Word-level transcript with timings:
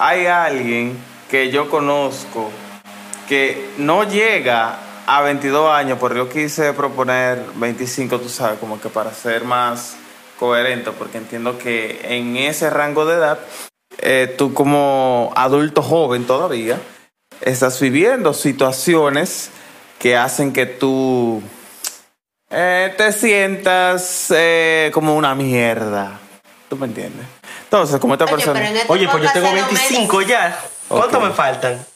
hay 0.00 0.24
alguien 0.24 0.96
que 1.30 1.50
yo 1.50 1.68
conozco 1.68 2.50
que 3.28 3.70
no 3.76 4.04
llega 4.04 4.78
a 5.06 5.20
22 5.20 5.70
años, 5.70 5.98
pero 6.00 6.16
yo 6.16 6.28
quise 6.30 6.72
proponer 6.72 7.44
25, 7.56 8.18
tú 8.18 8.30
sabes, 8.30 8.58
como 8.58 8.80
que 8.80 8.88
para 8.88 9.12
ser 9.12 9.44
más 9.44 9.96
coherente, 10.38 10.90
porque 10.92 11.18
entiendo 11.18 11.58
que 11.58 12.00
en 12.02 12.38
ese 12.38 12.70
rango 12.70 13.04
de 13.04 13.16
edad, 13.16 13.40
eh, 13.98 14.34
tú 14.38 14.54
como 14.54 15.34
adulto 15.36 15.82
joven 15.82 16.26
todavía, 16.26 16.80
estás 17.42 17.78
viviendo 17.78 18.32
situaciones 18.32 19.50
que 19.98 20.16
hacen 20.16 20.54
que 20.54 20.64
tú 20.64 21.42
eh, 22.48 22.94
te 22.96 23.12
sientas 23.12 24.32
eh, 24.34 24.90
como 24.94 25.14
una 25.14 25.34
mierda. 25.34 26.18
¿Tú 26.70 26.76
me 26.76 26.86
entiendes? 26.86 27.39
Entonces, 27.70 28.00
como 28.00 28.14
esta 28.14 28.24
Oye, 28.24 28.32
persona... 28.34 28.54
pero 28.58 28.66
en 28.68 28.76
este 28.78 28.92
Oye, 28.92 29.08
pues 29.08 29.22
yo 29.22 29.30
tengo 29.32 29.46
se 29.46 29.54
lo 29.60 29.66
25 29.68 30.22
ya. 30.22 30.60
¿Cuánto 30.88 31.18
Ok. 31.18 31.24
me 31.24 31.30
faltan? 31.30 31.86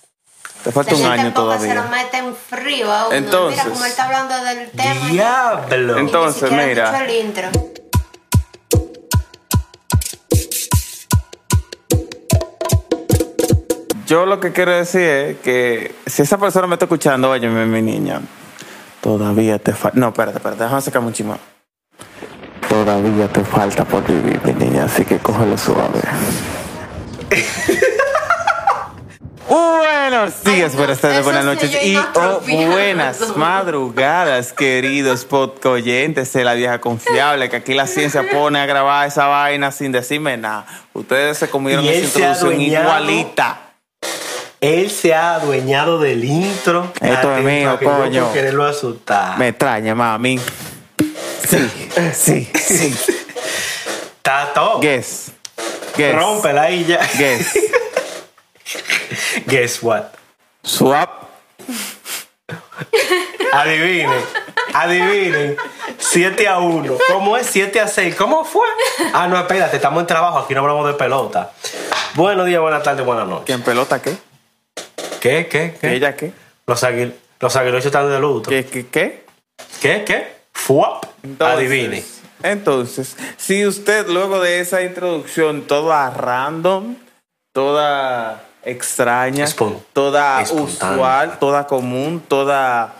Te 0.62 0.70
falta 0.70 0.94
un 0.94 1.04
año 1.04 1.22
Se 1.24 1.28
lo 1.30 1.34
todavía. 1.34 1.82
meten 1.90 2.36
frío 2.36 2.92
a 2.92 3.08
uno. 3.08 3.16
Entonces- 3.16 3.58
mira 3.64 3.74
cómo 3.74 3.84
él 3.84 3.90
está 3.90 4.04
hablando 4.04 4.44
del 4.44 4.70
tema. 4.70 5.06
Diablo. 5.08 5.98
Entonces, 5.98 6.48
mira. 6.52 7.04
el 7.04 7.10
intro. 7.26 7.48
Yo 14.06 14.26
lo 14.26 14.38
que 14.38 14.52
quiero 14.52 14.72
decir 14.72 15.00
es 15.00 15.38
que 15.38 15.94
si 16.06 16.22
esa 16.22 16.36
persona 16.38 16.66
me 16.66 16.74
está 16.74 16.84
escuchando, 16.84 17.30
óyeme, 17.30 17.64
mi 17.64 17.80
niña, 17.80 18.20
todavía 19.00 19.58
te 19.58 19.72
falta. 19.72 19.98
No, 19.98 20.08
espérate, 20.08 20.38
espérate, 20.38 20.62
déjame 20.62 20.82
sacar 20.82 21.02
un 21.02 21.12
chimán. 21.12 21.38
Todavía 22.68 23.28
te 23.28 23.44
falta 23.44 23.84
por 23.84 24.04
vivir, 24.06 24.40
mi 24.44 24.52
niña, 24.52 24.84
así 24.84 25.04
que 25.04 25.18
cógelo 25.18 25.56
suave. 25.56 26.00
Buenos 29.48 30.44
días, 30.44 30.72
no, 30.72 30.78
buenas 30.78 31.00
tardes, 31.00 31.24
buenas 31.24 31.44
noches 31.44 31.76
y 31.82 31.88
iba 31.92 32.02
o 32.14 32.20
atropellando. 32.20 32.72
buenas 32.72 33.36
madrugadas, 33.36 34.52
queridos 34.52 35.24
podcoyentes 35.24 36.32
de 36.32 36.44
la 36.44 36.54
vieja 36.54 36.80
confiable, 36.80 37.50
que 37.50 37.56
aquí 37.56 37.74
la 37.74 37.86
ciencia 37.86 38.24
pone 38.30 38.58
a 38.60 38.66
grabar 38.66 39.08
esa 39.08 39.26
vaina 39.26 39.72
sin 39.72 39.92
decirme 39.92 40.36
nada. 40.36 40.66
Ustedes 40.92 41.38
se 41.38 41.48
comieron 41.48 41.84
esa 41.84 42.04
introducción 42.04 42.52
adueñado. 42.52 42.84
igualita. 42.84 43.58
Él 44.60 44.90
se 44.90 45.14
ha 45.14 45.34
adueñado 45.34 45.98
del 45.98 46.24
intro. 46.24 46.90
Esto 47.00 47.36
es 47.36 47.44
mío, 47.44 47.78
coño. 47.82 48.24
por 48.24 48.32
quererlo 48.32 48.64
asustar. 48.64 49.36
Me 49.36 49.48
extraña, 49.48 49.94
mami. 49.94 50.40
Sí, 51.48 51.70
sí, 52.14 52.50
sí. 52.54 52.94
Está 54.16 54.52
todo. 54.54 54.80
Guess. 54.80 55.32
Guess. 55.96 56.14
Rómpela 56.14 56.62
ahí 56.62 56.84
ya. 56.84 57.00
Guess. 57.18 57.58
Guess 59.46 59.82
what? 59.82 60.04
Swap. 60.62 61.24
Adivinen. 63.52 64.24
Adivinen. 64.72 65.56
7 65.98 66.48
a 66.48 66.58
1. 66.58 66.98
¿Cómo 67.08 67.36
es 67.36 67.46
7 67.46 67.80
a 67.80 67.88
6? 67.88 68.14
¿Cómo 68.16 68.44
fue? 68.44 68.66
Ah, 69.12 69.28
no, 69.28 69.38
espérate, 69.38 69.76
estamos 69.76 70.00
en 70.00 70.06
trabajo. 70.06 70.38
Aquí 70.38 70.54
no 70.54 70.60
hablamos 70.60 70.86
de 70.86 70.94
pelota. 70.94 71.52
Buenos 72.14 72.46
días, 72.46 72.60
buenas 72.60 72.82
tardes, 72.82 73.04
buenas 73.04 73.26
noches. 73.26 73.46
¿Quién 73.46 73.62
pelota 73.62 74.00
qué? 74.00 74.16
¿Qué? 75.20 75.46
¿Qué? 75.48 75.76
¿Qué? 75.80 75.94
¿Ella 75.94 76.16
qué? 76.16 76.32
Los, 76.66 76.82
aguil 76.84 77.14
los 77.40 77.56
aguiluchos 77.56 77.86
están 77.86 78.10
de 78.10 78.18
luto. 78.18 78.50
¿Qué? 78.50 78.64
¿Qué? 78.64 78.86
¿Qué? 78.86 79.24
¿Qué? 79.80 80.04
¿Qué? 80.04 80.43
Fuap. 80.66 81.04
Entonces, 81.22 81.56
Adivine. 81.58 82.04
Entonces, 82.42 83.16
si 83.36 83.66
usted 83.66 84.06
luego 84.08 84.40
de 84.40 84.60
esa 84.60 84.82
introducción 84.82 85.62
toda 85.66 86.10
random, 86.10 86.96
toda 87.52 88.44
extraña, 88.64 89.44
Espon- 89.46 89.78
toda 89.92 90.40
espontánea. 90.42 90.94
usual, 90.94 91.38
toda 91.38 91.66
común, 91.66 92.22
toda 92.26 92.94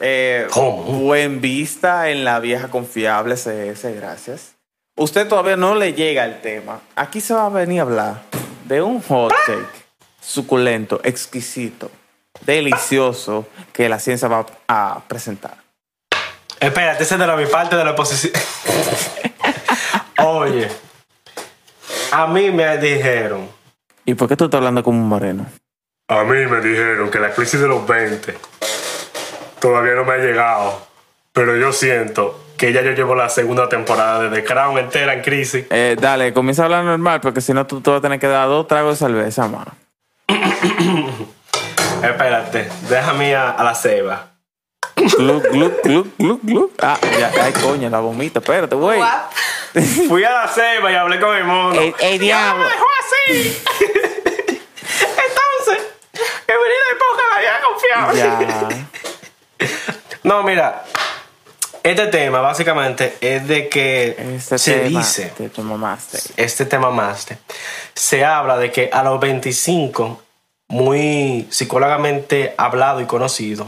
eh, 0.00 0.46
buen 0.86 1.40
vista 1.40 2.10
en 2.10 2.24
la 2.24 2.40
vieja 2.40 2.68
confiable 2.68 3.36
CS, 3.36 3.84
gracias. 3.96 4.54
Usted 4.96 5.26
todavía 5.28 5.56
no 5.56 5.74
le 5.74 5.92
llega 5.94 6.24
el 6.24 6.40
tema. 6.40 6.80
Aquí 6.96 7.20
se 7.20 7.34
va 7.34 7.46
a 7.46 7.48
venir 7.48 7.80
a 7.80 7.82
hablar 7.82 8.22
de 8.66 8.82
un 8.82 9.00
hot 9.02 9.32
cake 9.46 9.86
suculento, 10.20 11.00
exquisito, 11.02 11.90
delicioso 12.46 13.46
que 13.72 13.88
la 13.88 13.98
ciencia 13.98 14.28
va 14.28 14.46
a 14.68 15.00
presentar. 15.08 15.61
Espérate, 16.62 17.02
ese 17.02 17.14
es 17.14 17.20
de 17.20 17.26
la 17.26 17.34
mi 17.36 17.46
parte 17.46 17.74
de 17.76 17.84
la 17.84 17.90
oposición. 17.90 18.32
Oye, 20.18 20.68
a 22.12 22.26
mí 22.28 22.50
me 22.52 22.78
dijeron, 22.78 23.48
¿Y 24.04 24.14
por 24.14 24.28
qué 24.28 24.36
tú 24.36 24.44
estás 24.44 24.58
hablando 24.58 24.82
como 24.82 24.98
un 25.00 25.08
moreno? 25.08 25.46
a 26.08 26.24
mí 26.24 26.46
me 26.46 26.60
dijeron 26.60 27.10
que 27.10 27.18
la 27.18 27.30
crisis 27.32 27.60
de 27.60 27.66
los 27.68 27.86
20 27.86 28.36
todavía 29.60 29.94
no 29.94 30.04
me 30.04 30.12
ha 30.12 30.18
llegado, 30.18 30.86
pero 31.32 31.56
yo 31.56 31.72
siento 31.72 32.38
que 32.56 32.72
ya 32.72 32.82
yo 32.82 32.92
llevo 32.92 33.14
la 33.16 33.28
segunda 33.28 33.68
temporada 33.68 34.22
de 34.22 34.28
The 34.28 34.44
Crown 34.44 34.78
entera 34.78 35.14
en 35.14 35.22
crisis. 35.22 35.66
Eh, 35.70 35.96
dale, 35.98 36.32
comienza 36.32 36.62
a 36.62 36.64
hablar 36.66 36.84
normal, 36.84 37.20
porque 37.20 37.40
si 37.40 37.52
no 37.52 37.66
tú 37.66 37.80
te 37.80 37.90
vas 37.90 37.98
a 37.98 38.02
tener 38.02 38.20
que 38.20 38.28
dar 38.28 38.46
dos 38.46 38.68
tragos 38.68 38.98
de 39.00 39.06
cerveza, 39.06 39.48
mano. 39.48 39.72
Espérate, 42.02 42.68
déjame 42.88 43.34
a, 43.34 43.50
a 43.50 43.64
la 43.64 43.74
ceba. 43.74 44.31
Gluc, 44.96 45.44
gluc, 45.50 45.82
gluc, 45.82 46.06
gluc, 46.18 46.40
gluc. 46.42 46.72
Ah, 46.82 46.98
ya, 47.18 47.32
ay, 47.42 47.52
coño, 47.54 47.88
la 47.90 48.00
vomita. 48.00 48.38
Espérate, 48.40 48.74
güey. 48.76 49.00
Fui 50.08 50.22
a 50.24 50.30
la 50.30 50.48
ceba 50.48 50.92
y 50.92 50.94
hablé 50.94 51.18
con 51.20 51.34
mi 51.36 51.42
mono. 51.42 51.80
Ey, 51.80 51.94
ey, 52.00 52.18
¡Ya 52.18 52.24
diablo. 52.24 52.64
me 52.64 52.70
dejó 52.70 52.86
así! 53.00 53.62
Entonces, 55.00 55.86
que 56.46 56.52
venía 56.52 56.82
de 56.90 56.96
poca 56.98 57.22
la 57.30 57.36
había 57.36 57.60
confiado. 57.60 58.12
Ya. 58.14 58.88
No, 60.24 60.42
mira, 60.42 60.84
este 61.82 62.06
tema 62.08 62.40
básicamente 62.40 63.16
es 63.20 63.48
de 63.48 63.68
que 63.68 64.16
Este 64.36 64.58
se 64.58 64.74
tema 64.74 64.98
dice, 65.00 65.32
que 65.36 65.48
tú 65.48 65.62
mamaste. 65.62 66.20
este 66.36 66.64
tema 66.66 66.90
más, 66.90 67.26
se 67.94 68.24
habla 68.24 68.56
de 68.58 68.70
que 68.70 68.90
a 68.92 69.02
los 69.02 69.18
25, 69.20 70.22
muy 70.68 71.48
psicólogamente 71.50 72.54
hablado 72.56 73.00
y 73.00 73.06
conocido, 73.06 73.66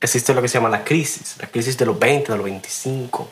existe 0.00 0.34
lo 0.34 0.42
que 0.42 0.48
se 0.48 0.54
llama 0.54 0.68
la 0.68 0.84
crisis, 0.84 1.36
la 1.40 1.48
crisis 1.48 1.76
de 1.76 1.86
los 1.86 1.98
20, 1.98 2.32
de 2.32 2.38
los 2.38 2.44
25. 2.44 3.30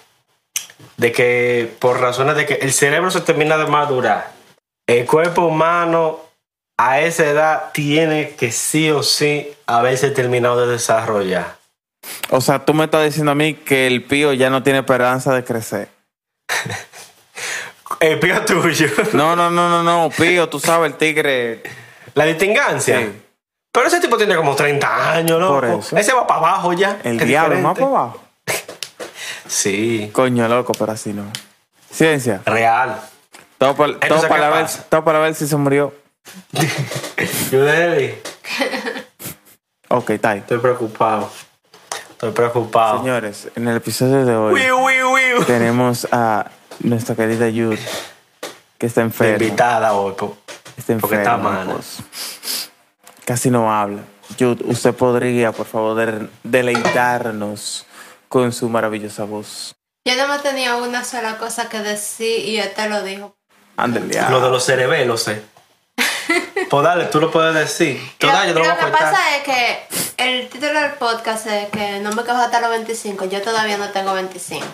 De 0.97 1.12
que 1.12 1.75
por 1.78 2.00
razones 2.00 2.36
de 2.36 2.47
que 2.47 2.54
el 2.54 2.72
cerebro 2.72 3.10
se 3.10 3.20
termina 3.20 3.56
de 3.56 3.66
madurar, 3.66 4.32
el 4.86 5.06
cuerpo 5.06 5.42
humano 5.42 6.20
a 6.76 7.00
esa 7.00 7.26
edad 7.26 7.72
tiene 7.72 8.34
que 8.36 8.50
sí 8.50 8.91
o 8.91 9.03
sí 9.03 9.48
haberse 9.66 10.10
terminado 10.10 10.66
de 10.66 10.72
desarrollar. 10.72 11.56
O 12.30 12.41
sea, 12.41 12.64
tú 12.64 12.74
me 12.74 12.84
estás 12.84 13.04
diciendo 13.04 13.32
a 13.32 13.34
mí 13.34 13.54
que 13.54 13.86
el 13.86 14.03
pío 14.04 14.32
ya 14.32 14.50
no 14.50 14.62
tiene 14.62 14.80
esperanza 14.80 15.32
de 15.34 15.44
crecer. 15.44 15.88
El 18.00 18.19
pío 18.19 18.44
tuyo. 18.44 18.88
No, 19.12 19.36
no, 19.36 19.50
no, 19.50 19.69
no, 19.69 19.82
no. 19.82 20.10
Pío, 20.10 20.48
tú 20.48 20.58
sabes, 20.58 20.92
el 20.92 20.98
tigre. 20.98 21.62
La 22.14 22.24
distingancia. 22.24 23.00
Sí. 23.00 23.23
Pero 23.74 23.88
ese 23.88 23.98
tipo 24.00 24.16
tiene 24.16 24.36
como 24.36 24.54
30 24.54 25.10
años, 25.14 25.40
¿no? 25.40 25.48
Por 25.48 25.64
eso. 25.64 25.96
Ese 25.96 26.12
va 26.12 26.26
para 26.28 26.38
abajo 26.38 26.72
ya. 26.74 26.98
El 27.02 27.18
diablo, 27.18 27.58
más 27.58 27.74
para 27.74 27.86
abajo. 27.86 28.20
Sí, 29.48 30.10
Coño, 30.12 30.46
loco, 30.48 30.72
pero 30.78 30.92
así 30.92 31.12
no. 31.12 31.24
Ciencia. 31.90 32.40
real. 32.46 33.00
Todo 33.58 33.74
para, 33.76 33.92
Entonces, 33.92 34.08
todo 34.08 34.22
¿qué 34.22 34.28
para, 34.28 34.50
ver, 34.50 34.66
todo 34.88 35.04
para 35.04 35.18
ver 35.20 35.34
si 35.34 35.46
se 35.46 35.56
murió. 35.56 35.92
Yudeli, 37.52 38.14
Ok, 39.88 40.10
está 40.10 40.30
ahí. 40.30 40.38
estoy 40.41 40.58
preocupado. 40.58 41.30
Estoy 42.10 42.32
preocupado. 42.32 42.98
Señores, 43.00 43.48
en 43.54 43.68
el 43.68 43.76
episodio 43.76 44.24
de 44.24 44.34
hoy 44.34 44.60
tenemos 45.46 46.08
a 46.10 46.50
nuestra 46.80 47.14
querida 47.14 47.48
Yud, 47.48 47.78
que 48.78 48.86
está 48.86 49.02
enferma. 49.02 49.44
invitada 49.44 49.92
hoy. 49.92 50.14
po- 50.14 50.36
Está 50.76 50.96
porque 50.98 51.16
está 51.16 51.34
enferma. 51.34 51.50
mala. 51.50 51.72
pues. 51.74 52.64
Casi 53.24 53.50
no 53.50 53.72
habla. 53.72 54.03
Yud, 54.38 54.60
usted 54.65 54.94
podría, 54.94 55.53
por 55.53 55.66
favor, 55.66 55.97
de- 55.97 56.28
deleitarnos 56.42 57.86
con 58.28 58.53
su 58.53 58.68
maravillosa 58.68 59.24
voz. 59.24 59.74
Yo 60.06 60.16
no 60.16 60.28
me 60.28 60.38
tenía 60.41 60.76
una 60.76 61.04
sola 61.04 61.38
cosa 61.38 61.68
que 61.68 61.78
decir 61.78 62.47
y 62.47 62.59
él 62.59 62.71
te 62.74 62.88
lo 62.88 63.03
dijo. 63.03 63.36
Ándale. 63.76 64.21
Lo 64.30 64.41
de 64.41 64.50
los 64.50 64.65
cerebelos, 64.65 65.28
eh. 65.28 65.42
Pues 66.71 66.84
dale, 66.84 67.04
tú 67.06 67.21
lo 67.21 67.30
puedes 67.30 67.54
decir. 67.54 68.00
Lo, 68.21 68.28
dale, 68.28 68.48
yo 68.48 68.54
te 68.54 68.59
lo 68.60 68.65
voy 68.65 68.68
lo 68.68 68.72
a 68.74 68.86
que 68.86 68.92
pasa 68.92 69.36
es 69.36 69.42
que 69.44 69.86
el 70.16 70.48
título 70.48 70.80
del 70.80 70.92
podcast 70.92 71.47
es 71.47 71.68
que 71.70 72.00
no 72.00 72.12
me 72.12 72.22
quejo 72.24 72.36
hasta 72.38 72.60
los 72.60 72.70
25. 72.70 73.27
Yo 73.27 73.42
todavía 73.42 73.77
no 73.78 73.88
tengo 73.91 74.12
25. 74.15 74.65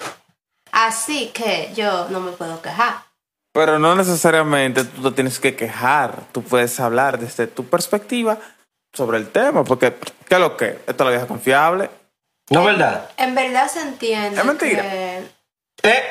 Así 0.73 1.29
que 1.35 1.73
yo 1.75 2.08
no 2.11 2.20
me 2.20 2.32
puedo 2.32 2.61
quejar. 2.62 3.03
Pero 3.52 3.79
no 3.79 3.94
necesariamente 3.97 4.85
tú 4.85 5.02
te 5.02 5.11
tienes 5.17 5.41
que 5.41 5.56
quejar. 5.56 6.20
Tú 6.32 6.43
puedes 6.43 6.79
hablar 6.79 7.19
desde 7.19 7.47
tu 7.47 7.64
perspectiva 7.67 8.38
sobre 8.93 9.19
el 9.19 9.29
tema. 9.31 9.64
Porque, 9.64 9.94
¿qué 10.29 10.35
es 10.35 10.41
lo 10.41 10.56
que? 10.56 10.79
Esto 10.87 10.93
es 10.93 11.00
la 11.00 11.11
vieja 11.11 11.26
confiable. 11.26 11.91
No, 12.50 12.64
¿verdad? 12.64 13.11
En 13.17 13.35
verdad 13.35 13.69
se 13.69 13.81
entiende. 13.81 14.38
Es 14.41 14.44
mentira. 14.47 14.82
que- 14.82 15.25
Eh, 15.82 16.02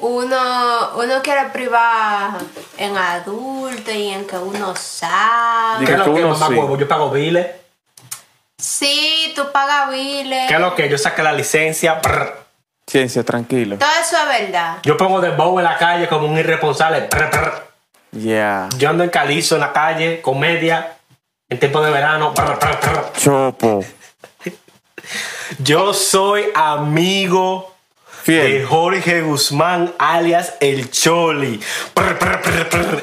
uno, 0.00 0.90
uno 0.96 1.22
quiere 1.22 1.46
privar 1.50 2.32
en 2.76 2.96
adulto 2.96 3.90
y 3.90 4.10
en 4.10 4.26
que 4.26 4.36
uno 4.36 4.76
sabe. 4.76 5.84
¿Qué 5.86 5.92
es 5.92 5.98
lo 5.98 6.04
que 6.04 6.14
que, 6.14 6.20
uno 6.24 6.34
mamá 6.34 6.46
sí. 6.48 6.54
huevo? 6.54 6.78
Yo 6.78 6.86
pago 6.86 7.10
biles. 7.10 7.46
Sí, 8.58 9.32
tú 9.36 9.50
pagas 9.52 9.90
biles. 9.90 10.48
¿Qué 10.48 10.54
es 10.54 10.60
lo 10.60 10.74
que? 10.74 10.88
Yo 10.88 10.98
saqué 10.98 11.22
la 11.22 11.32
licencia. 11.32 12.00
Ciencia, 12.88 13.22
tranquilo. 13.22 13.76
Todo 13.76 13.88
eso 14.00 14.16
es 14.16 14.40
verdad. 14.40 14.78
Yo 14.82 14.96
pongo 14.96 15.20
de 15.20 15.28
bow 15.30 15.58
en 15.58 15.64
la 15.64 15.76
calle 15.76 16.08
como 16.08 16.26
un 16.26 16.38
irresponsable. 16.38 17.08
Yeah. 18.12 18.70
Yo 18.78 18.88
ando 18.88 19.04
en 19.04 19.10
calizo 19.10 19.56
en 19.56 19.60
la 19.60 19.74
calle, 19.74 20.22
comedia, 20.22 20.96
en 21.50 21.58
tiempo 21.58 21.82
de 21.82 21.90
verano. 21.90 22.32
Chopo. 23.18 23.84
Yo 25.58 25.92
soy 25.92 26.44
amigo 26.54 27.74
de. 28.24 28.64
Jorge 28.66 29.20
Guzmán, 29.20 29.92
alias 29.98 30.54
El 30.60 30.90
Choli. 30.90 31.60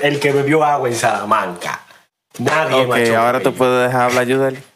El 0.02 0.20
que 0.20 0.32
bebió 0.32 0.64
agua 0.64 0.90
en 0.90 0.96
Salamanca. 0.96 1.82
Nadie 2.40 2.86
Ok, 2.86 2.96
me 2.96 3.16
ahora 3.16 3.40
te 3.40 3.52
puedo 3.52 3.80
dejar 3.82 4.10
hablar, 4.10 4.26
Yudel. 4.26 4.64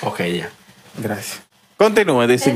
Ok, 0.00 0.20
ya. 0.22 0.50
Gracias. 0.98 1.40
Continúe, 1.76 2.26
dice 2.26 2.54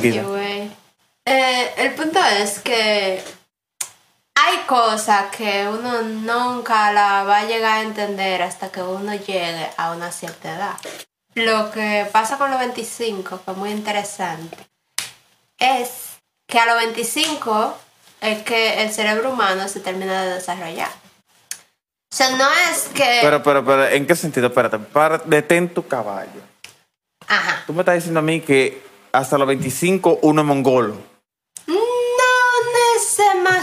eh, 1.30 1.74
el 1.76 1.94
punto 1.94 2.18
es 2.40 2.58
que 2.60 3.22
hay 4.34 4.58
cosas 4.66 5.26
que 5.36 5.68
uno 5.68 6.00
nunca 6.00 6.90
la 6.92 7.24
va 7.24 7.40
a 7.40 7.44
llegar 7.44 7.78
a 7.78 7.82
entender 7.82 8.40
hasta 8.40 8.70
que 8.72 8.80
uno 8.80 9.14
llegue 9.14 9.68
a 9.76 9.90
una 9.90 10.10
cierta 10.10 10.54
edad. 10.54 10.76
Lo 11.34 11.70
que 11.70 12.08
pasa 12.10 12.38
con 12.38 12.50
los 12.50 12.58
25, 12.58 13.42
que 13.44 13.50
es 13.50 13.56
muy 13.58 13.70
interesante, 13.70 14.56
es 15.58 16.16
que 16.46 16.58
a 16.58 16.66
los 16.66 16.76
25 16.76 17.76
es 18.22 18.42
que 18.42 18.82
el 18.82 18.90
cerebro 18.90 19.32
humano 19.32 19.68
se 19.68 19.80
termina 19.80 20.24
de 20.24 20.34
desarrollar. 20.36 20.90
O 22.10 22.16
sea, 22.16 22.30
no 22.36 22.48
es 22.70 22.88
que... 22.94 23.18
Pero, 23.20 23.42
pero, 23.42 23.64
pero, 23.64 23.86
¿en 23.86 24.06
qué 24.06 24.16
sentido? 24.16 24.46
Espérate, 24.46 24.78
para, 24.78 25.18
detén 25.18 25.68
tu 25.68 25.86
caballo. 25.86 26.40
Ajá. 27.26 27.64
Tú 27.66 27.74
me 27.74 27.80
estás 27.80 27.96
diciendo 27.96 28.20
a 28.20 28.22
mí 28.22 28.40
que 28.40 28.82
hasta 29.12 29.36
los 29.36 29.46
25 29.46 30.20
uno 30.22 30.40
es 30.40 30.46
mongolo. 30.46 31.17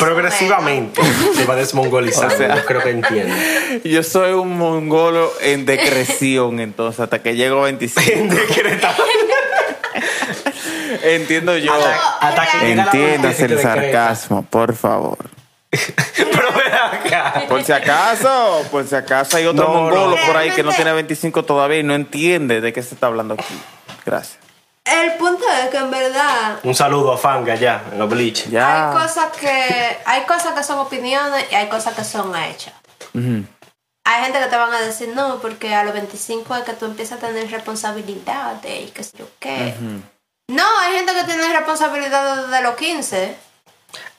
Progresivamente 0.06 1.02
se 1.36 1.46
va 1.46 1.56
desmongolizando. 1.56 2.34
O 2.34 2.38
sea- 2.38 2.56
Yo 2.56 2.66
creo 2.66 2.82
que 2.82 2.90
entiende. 2.92 3.82
Yo 3.84 4.04
soy 4.04 4.32
un 4.34 4.58
mongolo 4.58 5.32
en 5.42 5.66
decreción, 5.66 6.60
entonces, 6.60 7.00
hasta 7.00 7.22
que 7.22 7.36
llego 7.36 7.60
a 7.62 7.66
25. 7.66 8.34
Decretado. 8.36 9.04
Entiendo 11.04 11.58
yo. 11.58 11.74
Hasta 12.20 12.48
que 12.60 12.72
Entiendas 12.72 13.40
y 13.40 13.44
el 13.44 13.60
sarcasmo, 13.60 14.44
por 14.50 14.76
favor. 14.76 15.18
Pero 15.70 16.48
ven 16.54 16.74
acá. 16.74 17.44
Por 17.50 17.64
si 17.64 17.72
acaso, 17.72 18.66
por 18.72 18.88
si 18.88 18.96
acaso 18.96 19.38
hay 19.38 19.46
otro 19.46 19.66
No, 19.68 19.74
mongolo 19.74 20.16
no. 20.16 20.26
por 20.26 20.38
ahí 20.38 20.52
que 20.52 20.64
no 20.64 20.72
tiene 20.72 20.94
25 20.94 21.44
todavía 21.44 21.80
y 21.80 21.84
no 21.84 21.94
entiende 21.94 22.62
de 22.62 22.72
qué 22.74 22.82
se 22.82 22.96
está 22.96 23.08
hablando 23.08 23.34
aquí. 23.34 23.56
Gracias. 24.06 24.38
El 24.86 25.14
punto 25.16 25.44
es 25.64 25.70
que 25.70 25.78
en 25.78 25.90
verdad 25.90 26.60
Un 26.64 26.76
saludo 26.76 27.12
a 27.14 27.18
Fanga 27.18 27.54
allá, 27.54 27.82
en 27.92 27.98
los 27.98 28.08
bleach. 28.10 28.48
Ya. 28.50 28.92
hay 28.92 28.98
cosas 29.02 29.32
que 29.38 29.98
hay 30.06 30.22
cosas 30.26 30.54
que 30.54 30.64
son 30.64 30.78
opiniones 30.80 31.46
y 31.52 31.56
hay 31.56 31.68
cosas 31.68 31.96
que 31.96 32.04
son 32.04 32.36
hechas. 32.36 32.74
Hay 34.08 34.24
gente 34.24 34.40
que 34.40 34.46
te 34.46 34.56
van 34.56 34.72
a 34.74 34.82
decir 34.82 35.10
no, 35.16 35.40
porque 35.40 35.74
a 35.74 35.84
los 35.84 35.94
25 35.94 36.56
es 36.58 36.64
que 36.64 36.74
tú 36.74 36.86
empiezas 36.86 37.18
a 37.24 37.28
tener 37.28 37.50
responsabilidades 37.50 38.84
y 38.88 38.92
qué 38.92 39.04
sé 39.04 39.18
yo 39.18 39.26
qué. 39.40 39.74
No, 40.48 40.64
hay 40.82 40.94
gente 40.98 41.14
que 41.14 41.24
tiene 41.24 41.52
responsabilidades 41.52 42.48
desde 42.48 42.62
los 42.62 42.76
15. 42.76 43.36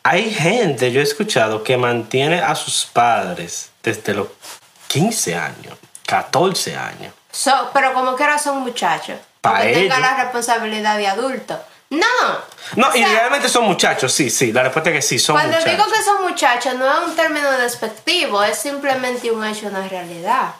Hay 0.02 0.32
gente, 0.34 0.90
yo 0.90 1.00
he 1.00 1.04
escuchado, 1.04 1.62
que 1.62 1.76
mantiene 1.76 2.40
a 2.40 2.54
sus 2.56 2.86
padres 2.86 3.70
desde 3.82 4.14
los 4.14 4.28
15 4.88 5.36
años, 5.36 5.78
14 6.06 6.76
años. 6.76 7.12
So- 7.30 7.70
pero 7.72 7.92
como 7.92 8.16
quiera 8.16 8.38
son 8.38 8.60
muchachos. 8.62 9.18
Pa' 9.40 9.50
Porque 9.56 9.72
tengan 9.72 9.98
ellos. 9.98 10.10
la 10.16 10.22
responsabilidad 10.24 10.96
de 10.98 11.06
adulto. 11.08 11.58
No. 11.90 12.06
No, 12.74 12.90
sea, 12.90 13.00
y 13.00 13.04
realmente 13.14 13.48
son 13.48 13.64
muchachos, 13.64 14.12
sí, 14.12 14.28
sí. 14.28 14.52
La 14.52 14.64
respuesta 14.64 14.90
es 14.90 14.96
que 14.96 15.02
sí, 15.02 15.18
son 15.20 15.36
Cuando 15.36 15.56
muchachos. 15.56 15.72
digo 15.78 15.92
que 15.92 16.02
son 16.02 16.22
muchachos 16.22 16.74
no 16.74 16.92
es 16.92 17.08
un 17.08 17.14
término 17.16 17.50
despectivo, 17.52 18.42
es 18.42 18.58
simplemente 18.58 19.30
un 19.30 19.44
hecho, 19.44 19.68
una 19.68 19.86
realidad. 19.88 20.54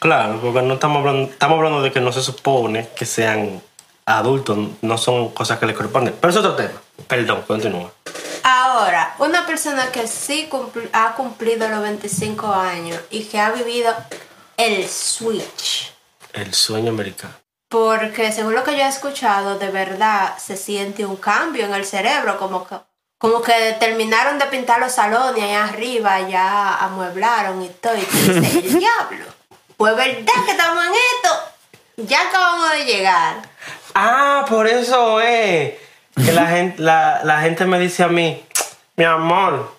Claro, 0.00 0.38
porque 0.42 0.60
no 0.60 0.74
estamos 0.74 0.98
hablando, 0.98 1.30
estamos 1.32 1.56
hablando 1.56 1.80
de 1.82 1.90
que 1.92 2.00
no 2.00 2.12
se 2.12 2.22
supone 2.22 2.90
que 2.94 3.06
sean 3.06 3.62
adultos, 4.04 4.58
no 4.82 4.98
son 4.98 5.30
cosas 5.32 5.58
que 5.58 5.64
les 5.64 5.74
corresponden. 5.74 6.14
Pero 6.20 6.30
es 6.30 6.36
otro 6.36 6.54
tema. 6.56 6.78
Perdón, 7.08 7.42
continúa. 7.46 7.90
Ahora, 8.42 9.14
una 9.18 9.46
persona 9.46 9.90
que 9.90 10.06
sí 10.06 10.48
cumpl- 10.50 10.90
ha 10.92 11.14
cumplido 11.14 11.66
los 11.70 11.80
25 11.80 12.52
años 12.52 13.00
y 13.10 13.24
que 13.24 13.40
ha 13.40 13.50
vivido 13.52 13.94
el 14.58 14.86
switch, 14.86 15.90
El 16.34 16.52
sueño 16.52 16.90
americano. 16.90 17.32
Porque 17.68 18.32
según 18.32 18.54
lo 18.54 18.64
que 18.64 18.76
yo 18.76 18.82
he 18.82 18.88
escuchado, 18.88 19.58
de 19.58 19.70
verdad 19.70 20.36
se 20.38 20.56
siente 20.56 21.04
un 21.04 21.16
cambio 21.16 21.64
en 21.64 21.74
el 21.74 21.84
cerebro, 21.84 22.38
como 22.38 22.66
que, 22.66 22.76
como 23.18 23.42
que 23.42 23.76
terminaron 23.80 24.38
de 24.38 24.46
pintar 24.46 24.80
los 24.80 24.92
salones 24.92 25.42
allá 25.42 25.64
arriba, 25.64 26.20
ya 26.28 26.76
amueblaron 26.76 27.62
y 27.62 27.68
todo, 27.68 27.96
y 27.96 28.02
tú 28.02 28.16
dices, 28.16 28.56
el 28.56 28.78
diablo, 28.78 29.24
pues 29.76 29.96
verdad 29.96 30.44
que 30.44 30.50
estamos 30.52 30.84
en 30.84 30.92
esto, 30.92 31.38
ya 31.96 32.28
acabamos 32.28 32.70
de 32.72 32.84
llegar. 32.84 33.36
Ah, 33.94 34.44
por 34.48 34.66
eso 34.66 35.20
es 35.20 35.74
que 36.24 36.32
la 36.32 36.46
gente, 36.48 36.82
la, 36.82 37.20
la 37.24 37.40
gente 37.40 37.64
me 37.64 37.78
dice 37.78 38.02
a 38.02 38.08
mí, 38.08 38.44
mi 38.96 39.04
amor, 39.04 39.74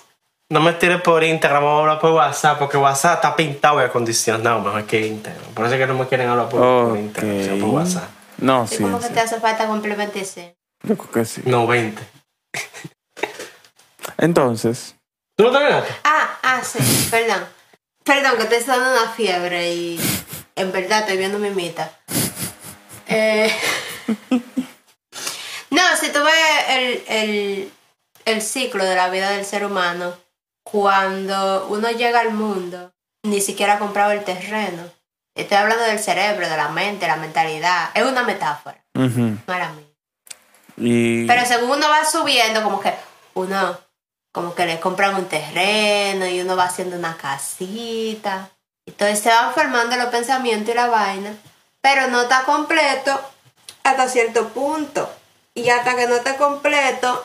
no 0.50 0.60
me 0.60 0.74
tires 0.74 1.02
por 1.02 1.24
Instagram, 1.24 1.64
vamos 1.64 1.78
a 1.78 1.82
hablar 1.82 2.00
por 2.00 2.12
WhatsApp, 2.12 2.60
porque 2.60 2.78
WhatsApp 2.78 3.16
está 3.16 3.36
pintado 3.36 3.82
y 3.82 3.86
acondicionado 3.86 4.62
mejor 4.62 4.86
que 4.86 5.08
Instagram. 5.08 5.54
Por 5.54 5.66
eso 5.66 5.76
es 5.76 5.82
que 5.82 5.88
no 5.88 5.96
me 5.96 6.08
quieren 6.08 6.30
hablar 6.30 6.50
por, 6.50 6.90
por 6.90 6.98
Instagram, 6.98 7.44
sino 7.44 7.66
por. 7.66 7.76
WhatsApp. 7.76 8.10
No, 8.38 8.66
¿Y 8.66 8.76
sí. 8.76 8.84
como 8.84 9.00
que 9.00 9.10
te 9.10 9.20
hace 9.20 9.40
falta 9.40 9.66
26? 9.66 10.54
Yo 10.84 10.98
creo 10.98 11.12
que 11.12 11.26
sí. 11.26 11.42
No, 11.46 11.66
20. 11.66 12.02
Entonces, 14.18 14.96
¿Tú 15.36 15.44
no 15.44 15.52
terminaste? 15.52 15.94
Ah, 16.04 16.38
ah, 16.44 16.62
sí, 16.64 16.80
perdón. 17.12 17.46
Perdón, 18.04 18.38
que 18.38 18.46
te 18.46 18.58
está 18.58 18.78
dando 18.78 19.02
una 19.02 19.12
fiebre 19.12 19.74
y 19.74 20.00
en 20.56 20.72
verdad 20.72 21.02
estoy 21.02 21.18
viendo 21.18 21.40
mi 21.40 21.50
mita. 21.50 21.92
Eh, 23.08 23.52
no, 25.72 25.82
si 26.00 26.10
tú 26.12 26.20
ves 26.24 26.66
el, 26.70 27.04
el, 27.08 27.72
el 28.26 28.42
ciclo 28.42 28.86
de 28.86 28.96
la 28.96 29.10
vida 29.10 29.32
del 29.32 29.44
ser 29.44 29.66
humano, 29.66 30.14
cuando 30.66 31.68
uno 31.70 31.92
llega 31.92 32.20
al 32.20 32.32
mundo, 32.32 32.92
ni 33.24 33.40
siquiera 33.40 33.76
ha 33.76 33.80
comprado 33.80 34.12
el 34.12 34.24
terreno. 34.24 34.90
Estoy 35.36 35.58
hablando 35.58 35.84
del 35.84 36.00
cerebro, 36.00 36.50
de 36.50 36.58
la 36.58 36.70
mente, 36.70 37.08
la 37.08 37.18
mentalidad. 37.18 37.92
Es 37.94 38.04
una 38.04 38.24
metáfora, 38.24 38.84
ujú. 38.96 39.38
no 39.46 39.54
era 39.54 39.72
mía. 39.74 39.86
y 40.78 41.28
Pero 41.28 41.46
según 41.46 41.72
uno 41.72 41.88
va 41.90 42.04
subiendo, 42.06 42.64
como 42.64 42.80
que 42.80 42.94
uno, 43.36 43.78
como 44.32 44.56
que 44.56 44.66
le 44.66 44.80
compran 44.80 45.16
un 45.16 45.26
terreno 45.26 46.26
y 46.26 46.42
uno 46.42 46.56
va 46.56 46.66
haciendo 46.66 46.98
una 46.98 47.16
casita. 47.16 48.50
Entonces 48.88 49.20
se 49.20 49.30
van 49.30 49.54
formando 49.54 49.96
los 49.98 50.08
pensamientos 50.08 50.74
y 50.74 50.78
la 50.78 50.88
vaina. 50.88 51.36
Pero 51.82 52.08
no 52.08 52.24
está 52.24 52.44
completo 52.44 53.20
hasta 53.84 54.10
cierto 54.10 54.50
punto. 54.50 55.10
Y 55.54 55.70
hasta 55.70 55.96
que 55.96 56.08
no 56.08 56.16
esté 56.16 56.36
completo, 56.38 57.24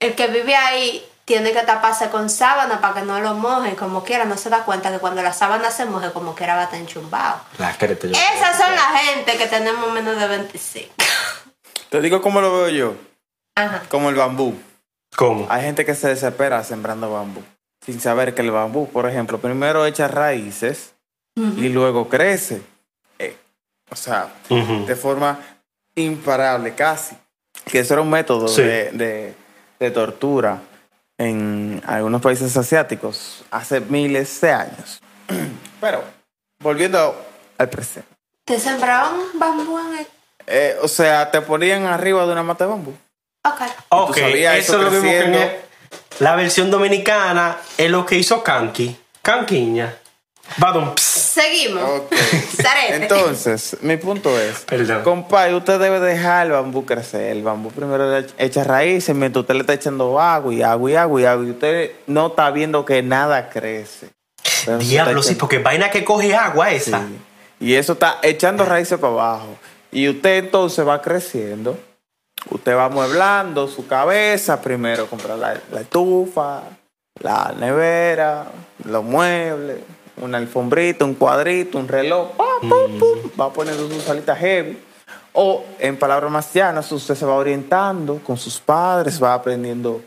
el 0.00 0.14
que 0.14 0.26
vive 0.26 0.56
ahí 0.56 1.06
tiene 1.24 1.52
que 1.52 1.62
taparse 1.62 2.10
con 2.10 2.28
sábana 2.28 2.80
para 2.80 2.94
que 2.94 3.02
no 3.02 3.20
lo 3.20 3.34
mojen. 3.34 3.76
Como 3.76 4.02
quiera, 4.04 4.24
no 4.24 4.36
se 4.36 4.50
da 4.50 4.64
cuenta 4.64 4.90
que 4.90 4.98
cuando 4.98 5.22
la 5.22 5.32
sábana 5.32 5.70
se 5.70 5.84
moje, 5.84 6.10
como 6.12 6.34
quiera 6.34 6.54
va 6.56 6.62
a 6.62 6.64
estar 6.64 6.80
enchumbado. 6.80 7.40
La 7.58 7.76
creta 7.76 8.06
yo. 8.08 8.12
Esas 8.12 8.56
son 8.58 8.74
la 8.74 8.98
gente 8.98 9.36
que 9.38 9.46
tenemos 9.46 9.92
menos 9.92 10.18
de 10.18 10.26
25. 10.26 10.94
te 11.90 12.00
digo 12.00 12.20
cómo 12.22 12.40
lo 12.40 12.52
veo 12.52 12.68
yo. 12.70 12.94
Ajá. 13.54 13.82
Como 13.88 14.08
el 14.10 14.16
bambú. 14.16 14.54
¿Cómo? 15.16 15.46
Hay 15.50 15.62
gente 15.62 15.84
que 15.84 15.94
se 15.94 16.08
desespera 16.08 16.64
sembrando 16.64 17.12
bambú. 17.12 17.42
Sin 17.84 18.00
saber 18.00 18.34
que 18.34 18.42
el 18.42 18.50
bambú, 18.50 18.88
por 18.90 19.08
ejemplo, 19.08 19.38
primero 19.38 19.84
echa 19.86 20.08
raíces 20.08 20.94
y 21.36 21.68
luego 21.68 22.08
crece. 22.08 22.62
Eh, 23.18 23.36
o 23.90 23.96
sea, 23.96 24.28
de 24.48 24.96
forma 24.96 25.38
imparable 25.94 26.74
casi. 26.74 27.16
Que 27.66 27.80
eso 27.80 27.94
era 27.94 28.02
un 28.02 28.10
método 28.10 28.48
Sí. 28.48 28.62
de, 28.62 28.90
de- 28.92 29.34
de 29.78 29.90
tortura 29.90 30.60
en 31.22 31.82
algunos 31.86 32.20
países 32.20 32.56
asiáticos 32.56 33.44
hace 33.50 33.80
miles 33.80 34.40
de 34.40 34.52
años. 34.52 35.00
Pero, 35.80 36.02
volviendo 36.60 37.14
al 37.58 37.68
presente. 37.68 38.08
¿Te 38.44 38.58
sembraban 38.58 39.14
bambú 39.34 39.78
en 39.78 39.98
el... 39.98 40.06
Eh, 40.46 40.76
o 40.82 40.88
sea, 40.88 41.30
te 41.30 41.40
ponían 41.40 41.86
arriba 41.86 42.26
de 42.26 42.32
una 42.32 42.42
mata 42.42 42.64
de 42.64 42.70
bambú. 42.70 42.94
Ok. 43.44 43.60
Ok, 43.90 44.16
eso 44.18 44.52
eso 44.52 44.76
es 44.78 44.84
lo 44.84 44.90
mismo 44.90 45.10
que 45.10 45.60
la 46.18 46.36
versión 46.36 46.70
dominicana 46.70 47.56
es 47.76 47.90
lo 47.90 48.04
que 48.04 48.16
hizo 48.16 48.42
Kanki. 48.42 48.96
Kanquiña. 49.22 49.96
Badum. 50.58 50.92
Seguimos. 50.98 51.82
Ok. 51.82 52.12
Zarete. 52.62 52.94
Entonces, 52.96 53.76
mi 53.80 53.96
punto 53.96 54.38
es, 54.38 54.60
Perdón. 54.60 55.02
compadre, 55.02 55.54
usted 55.54 55.78
debe 55.78 55.98
dejar 56.00 56.46
el 56.46 56.52
bambú 56.52 56.84
crecer. 56.84 57.32
El 57.36 57.42
bambú 57.42 57.70
primero 57.70 58.10
le 58.20 58.26
echa 58.38 58.62
raíces, 58.64 59.14
mientras 59.14 59.42
usted 59.42 59.54
le 59.54 59.60
está 59.60 59.72
echando 59.74 60.20
agua 60.20 60.52
y 60.52 60.62
agua 60.62 60.90
y 60.90 60.94
agua 60.96 61.20
y 61.20 61.24
agua, 61.24 61.46
y 61.46 61.50
usted 61.50 61.92
no 62.06 62.26
está 62.28 62.50
viendo 62.50 62.84
que 62.84 63.02
nada 63.02 63.48
crece. 63.48 64.10
Se 64.42 64.76
Diablo, 64.78 65.22
sí, 65.22 65.34
porque 65.36 65.58
vaina 65.58 65.90
que 65.90 66.04
coge 66.04 66.34
agua 66.34 66.68
Sí. 66.70 66.76
esa. 66.76 67.02
Y 67.58 67.74
eso 67.74 67.92
está 67.94 68.18
echando 68.22 68.64
raíces 68.64 68.98
para 68.98 69.12
abajo. 69.12 69.56
Y 69.90 70.08
usted 70.08 70.38
entonces 70.44 70.86
va 70.86 71.00
creciendo. 71.00 71.78
Usted 72.50 72.74
va 72.76 72.88
mueblando 72.88 73.68
su 73.68 73.86
cabeza. 73.86 74.60
Primero 74.60 75.06
compra 75.06 75.36
la, 75.36 75.56
la 75.70 75.80
estufa, 75.80 76.62
la 77.20 77.54
nevera, 77.58 78.46
los 78.84 79.04
muebles, 79.04 79.78
una 80.16 80.38
alfombrita, 80.38 81.04
un 81.04 81.14
cuadrito, 81.14 81.78
un 81.78 81.88
reloj. 81.88 82.32
pa, 82.32 82.44
pum, 82.60 82.98
pum. 82.98 83.18
Va 83.40 83.52
poniendo 83.52 83.88
sus 83.88 84.02
salitas 84.02 84.38
heavy. 84.38 84.78
O, 85.34 85.64
en 85.78 85.96
palabras 85.98 86.30
más 86.30 86.52
llanas, 86.52 86.92
usted 86.92 87.14
se 87.14 87.24
va 87.24 87.34
orientando 87.34 88.20
con 88.24 88.36
sus 88.36 88.60
padres, 88.60 89.22
va 89.22 89.32
aprendiendo 89.32 90.02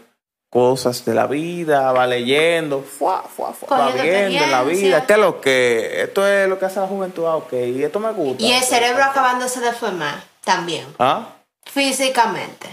cosas 0.51 1.03
de 1.03 1.13
la 1.13 1.25
vida, 1.27 1.91
va 1.91 2.05
leyendo, 2.07 2.81
fuá, 2.81 3.23
fuá, 3.23 3.51
fuá, 3.51 3.77
va 3.77 3.91
viendo 3.91 4.41
en 4.43 4.51
la 4.51 4.63
vida. 4.63 5.05
¿Qué 5.05 5.13
es 5.13 5.19
lo 5.19 5.41
que? 5.41 6.01
Esto 6.03 6.25
es 6.25 6.47
lo 6.47 6.57
que 6.59 6.65
hace 6.65 6.79
la 6.79 6.87
juventud, 6.87 7.25
ah, 7.25 7.35
ok, 7.37 7.53
y 7.53 7.83
esto 7.83 7.99
me 7.99 8.11
gusta. 8.11 8.43
Y 8.43 8.53
el 8.53 8.63
cerebro 8.63 9.03
acabándose 9.03 9.59
de 9.59 9.73
formar 9.73 10.23
también. 10.45 10.85
¿Ah? 10.99 11.27
Físicamente. 11.65 12.67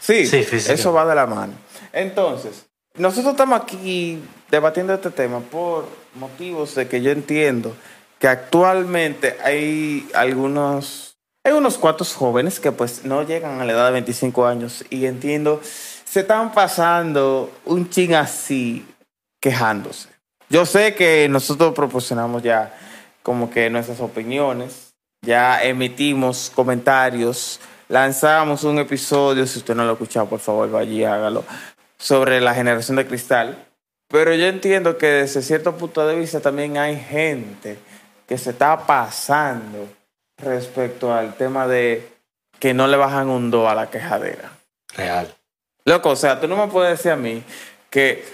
Sí, 0.00 0.26
Sí, 0.26 0.44
física. 0.44 0.74
eso 0.74 0.92
va 0.92 1.04
de 1.06 1.14
la 1.14 1.26
mano. 1.26 1.54
Entonces, 1.92 2.66
nosotros 2.94 3.32
estamos 3.32 3.60
aquí 3.60 4.22
debatiendo 4.50 4.94
este 4.94 5.10
tema 5.10 5.40
por 5.40 5.86
motivos 6.14 6.74
de 6.74 6.88
que 6.88 7.02
yo 7.02 7.10
entiendo 7.10 7.74
que 8.18 8.28
actualmente 8.28 9.36
hay 9.42 10.08
algunos, 10.14 11.16
hay 11.44 11.52
unos 11.52 11.78
cuantos 11.78 12.14
jóvenes 12.14 12.60
que 12.60 12.72
pues 12.72 13.04
no 13.04 13.22
llegan 13.22 13.60
a 13.60 13.64
la 13.64 13.72
edad 13.72 13.86
de 13.86 13.92
25 13.92 14.46
años 14.46 14.84
y 14.90 15.06
entiendo, 15.06 15.60
se 15.62 16.20
están 16.20 16.52
pasando 16.52 17.52
un 17.64 17.90
ching 17.90 18.14
así 18.14 18.86
quejándose. 19.40 20.08
Yo 20.48 20.64
sé 20.66 20.94
que 20.94 21.28
nosotros 21.28 21.74
proporcionamos 21.74 22.42
ya 22.42 22.74
como 23.22 23.50
que 23.50 23.70
nuestras 23.70 24.00
opiniones, 24.00 24.94
ya 25.22 25.62
emitimos 25.62 26.52
comentarios, 26.54 27.60
lanzamos 27.88 28.64
un 28.64 28.78
episodio, 28.78 29.46
si 29.46 29.58
usted 29.58 29.74
no 29.74 29.84
lo 29.84 29.90
ha 29.90 29.92
escuchado, 29.94 30.26
por 30.26 30.40
favor, 30.40 30.70
vaya 30.70 30.92
y 30.92 31.04
hágalo, 31.04 31.44
sobre 31.98 32.40
la 32.40 32.54
generación 32.54 32.96
de 32.96 33.06
cristal. 33.06 33.66
Pero 34.14 34.32
yo 34.32 34.46
entiendo 34.46 34.96
que 34.96 35.08
desde 35.08 35.42
cierto 35.42 35.76
punto 35.76 36.06
de 36.06 36.14
vista 36.14 36.38
también 36.38 36.78
hay 36.78 36.96
gente 36.96 37.76
que 38.28 38.38
se 38.38 38.50
está 38.50 38.86
pasando 38.86 39.88
respecto 40.38 41.12
al 41.12 41.34
tema 41.34 41.66
de 41.66 42.12
que 42.60 42.74
no 42.74 42.86
le 42.86 42.96
bajan 42.96 43.28
un 43.28 43.50
do 43.50 43.68
a 43.68 43.74
la 43.74 43.90
quejadera. 43.90 44.52
Real. 44.96 45.34
Loco, 45.84 46.10
o 46.10 46.16
sea, 46.16 46.40
tú 46.40 46.46
no 46.46 46.56
me 46.56 46.68
puedes 46.68 46.96
decir 46.96 47.10
a 47.10 47.16
mí 47.16 47.42
que 47.90 48.24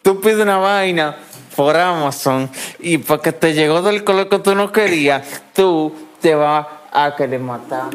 tú 0.00 0.18
pides 0.22 0.38
una 0.38 0.56
vaina 0.56 1.18
por 1.54 1.76
Amazon 1.76 2.48
y 2.78 2.96
porque 2.96 3.32
te 3.32 3.52
llegó 3.52 3.82
del 3.82 4.04
color 4.04 4.30
que 4.30 4.38
tú 4.38 4.54
no 4.54 4.72
querías, 4.72 5.42
tú 5.52 5.94
te 6.22 6.34
vas 6.34 6.66
a 6.90 7.14
querer 7.14 7.40
matar. 7.40 7.90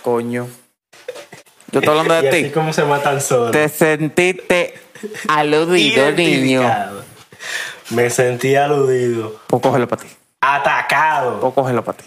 Coño. 0.00 0.48
Yo 1.70 1.80
estoy 1.80 1.98
hablando 1.98 2.14
Y 2.20 2.22
de 2.22 2.28
así 2.30 2.44
ti. 2.44 2.50
como 2.52 2.72
se 2.72 2.84
matan 2.84 3.20
solos. 3.20 3.50
Te 3.50 3.68
sentiste 3.68 4.77
aludido, 5.28 6.10
niño. 6.12 6.62
Me 7.90 8.10
sentí 8.10 8.54
aludido. 8.56 9.40
Pues 9.46 9.62
cógelo 9.62 9.88
para 9.88 10.02
ti. 10.02 10.08
Atacado. 10.40 11.40
Pues 11.40 11.54
cógelo 11.54 11.84
para 11.84 11.98
ti. 11.98 12.04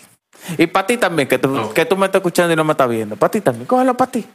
Y 0.57 0.67
para 0.67 0.87
ti 0.87 0.97
también, 0.97 1.27
que 1.27 1.37
tú, 1.37 1.47
No. 1.49 1.73
que 1.73 1.85
tú 1.85 1.95
me 1.97 2.05
estás 2.07 2.19
escuchando 2.19 2.53
y 2.53 2.55
no 2.55 2.63
me 2.63 2.71
estás 2.73 2.89
viendo. 2.89 3.15
Para 3.15 3.31
ti 3.31 3.41
también, 3.41 3.65
cógelo 3.65 3.95
para 3.95 4.11
ti. 4.11 4.27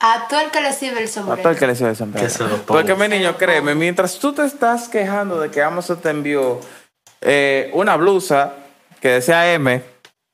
A 0.00 0.26
tú 0.28 0.36
el 0.36 0.50
que 0.50 0.60
le 0.60 0.72
sirve 0.72 0.98
el 0.98 1.04
A 1.04 1.08
sombrero. 1.08 1.42
todo 1.42 1.52
el 1.52 1.58
que 1.58 1.66
le 1.66 1.74
sirve 1.76 1.90
el 1.90 1.96
sombrero. 1.96 2.26
Que 2.26 2.30
se 2.32 2.42
lo 2.42 2.48
ponga. 2.62 2.64
Porque 2.66 2.94
mi 2.94 3.08
niño, 3.08 3.36
créeme, 3.36 3.74
mientras 3.74 4.18
tú 4.18 4.32
te 4.32 4.44
estás 4.44 4.88
quejando 4.88 5.40
de 5.40 5.50
que 5.50 5.62
Amazon 5.62 5.98
te 6.00 6.10
envió 6.10 6.60
eh, 7.20 7.70
una 7.74 7.96
blusa 7.96 8.52
que 9.00 9.08
decía 9.08 9.52
M, 9.54 9.82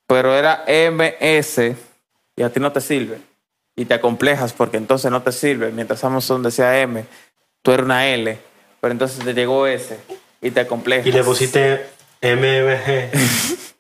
pero 0.07 0.35
era 0.35 0.65
MS 0.67 1.75
y 2.37 2.43
a 2.43 2.51
ti 2.53 2.59
no 2.61 2.73
te 2.73 2.81
sirve. 2.81 3.19
Y 3.77 3.85
te 3.85 3.95
acomplejas 3.95 4.53
porque 4.53 4.77
entonces 4.77 5.11
no 5.11 5.23
te 5.23 5.31
sirve. 5.33 5.71
Mientras 5.71 6.03
Amazon 6.05 6.43
decía 6.43 6.79
M, 6.81 7.05
tú 7.63 7.73
eres 7.73 7.85
una 7.85 8.07
L, 8.09 8.39
pero 8.81 8.93
entonces 8.93 9.25
te 9.25 9.35
llegó 9.35 9.67
S 9.67 9.99
y 10.41 10.51
te 10.51 10.61
acomplejas. 10.61 11.07
Y 11.07 11.13
le 11.13 11.23
pusiste 11.23 11.87
MMG. 12.23 13.11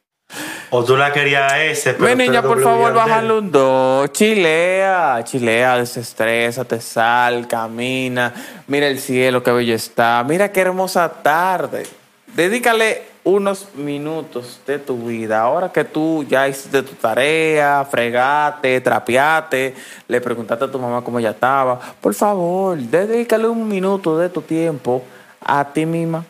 o 0.70 0.84
tú 0.84 0.96
la 0.96 1.12
querías 1.12 1.52
ese. 1.58 1.94
pero 1.94 2.16
Mi 2.16 2.24
niña, 2.24 2.42
por 2.42 2.62
favor, 2.62 2.94
bájale 2.94 3.32
un 3.32 3.50
2. 3.50 4.12
Chilea, 4.12 5.20
chilea, 5.24 5.78
desestresa, 5.78 6.64
te 6.64 6.80
sal, 6.80 7.48
camina. 7.48 8.32
Mira 8.66 8.86
el 8.86 8.98
cielo, 8.98 9.42
qué 9.42 9.50
bello 9.50 9.74
está. 9.74 10.24
Mira 10.26 10.52
qué 10.52 10.60
hermosa 10.60 11.08
tarde. 11.22 11.86
Dedícale 12.34 13.09
unos 13.24 13.74
minutos 13.74 14.60
de 14.66 14.78
tu 14.78 14.96
vida. 15.06 15.42
Ahora 15.42 15.70
que 15.70 15.84
tú 15.84 16.24
ya 16.24 16.48
hiciste 16.48 16.82
tu 16.82 16.94
tarea, 16.94 17.84
fregate, 17.84 18.80
trapeate, 18.80 19.74
le 20.08 20.20
preguntaste 20.20 20.64
a 20.64 20.70
tu 20.70 20.78
mamá 20.78 21.02
cómo 21.02 21.18
ella 21.18 21.30
estaba. 21.30 21.78
Por 21.78 22.14
favor, 22.14 22.78
dedícale 22.78 23.46
un 23.48 23.68
minuto 23.68 24.18
de 24.18 24.28
tu 24.28 24.42
tiempo 24.42 25.02
a 25.44 25.64
ti 25.64 25.86
misma. 25.86 26.24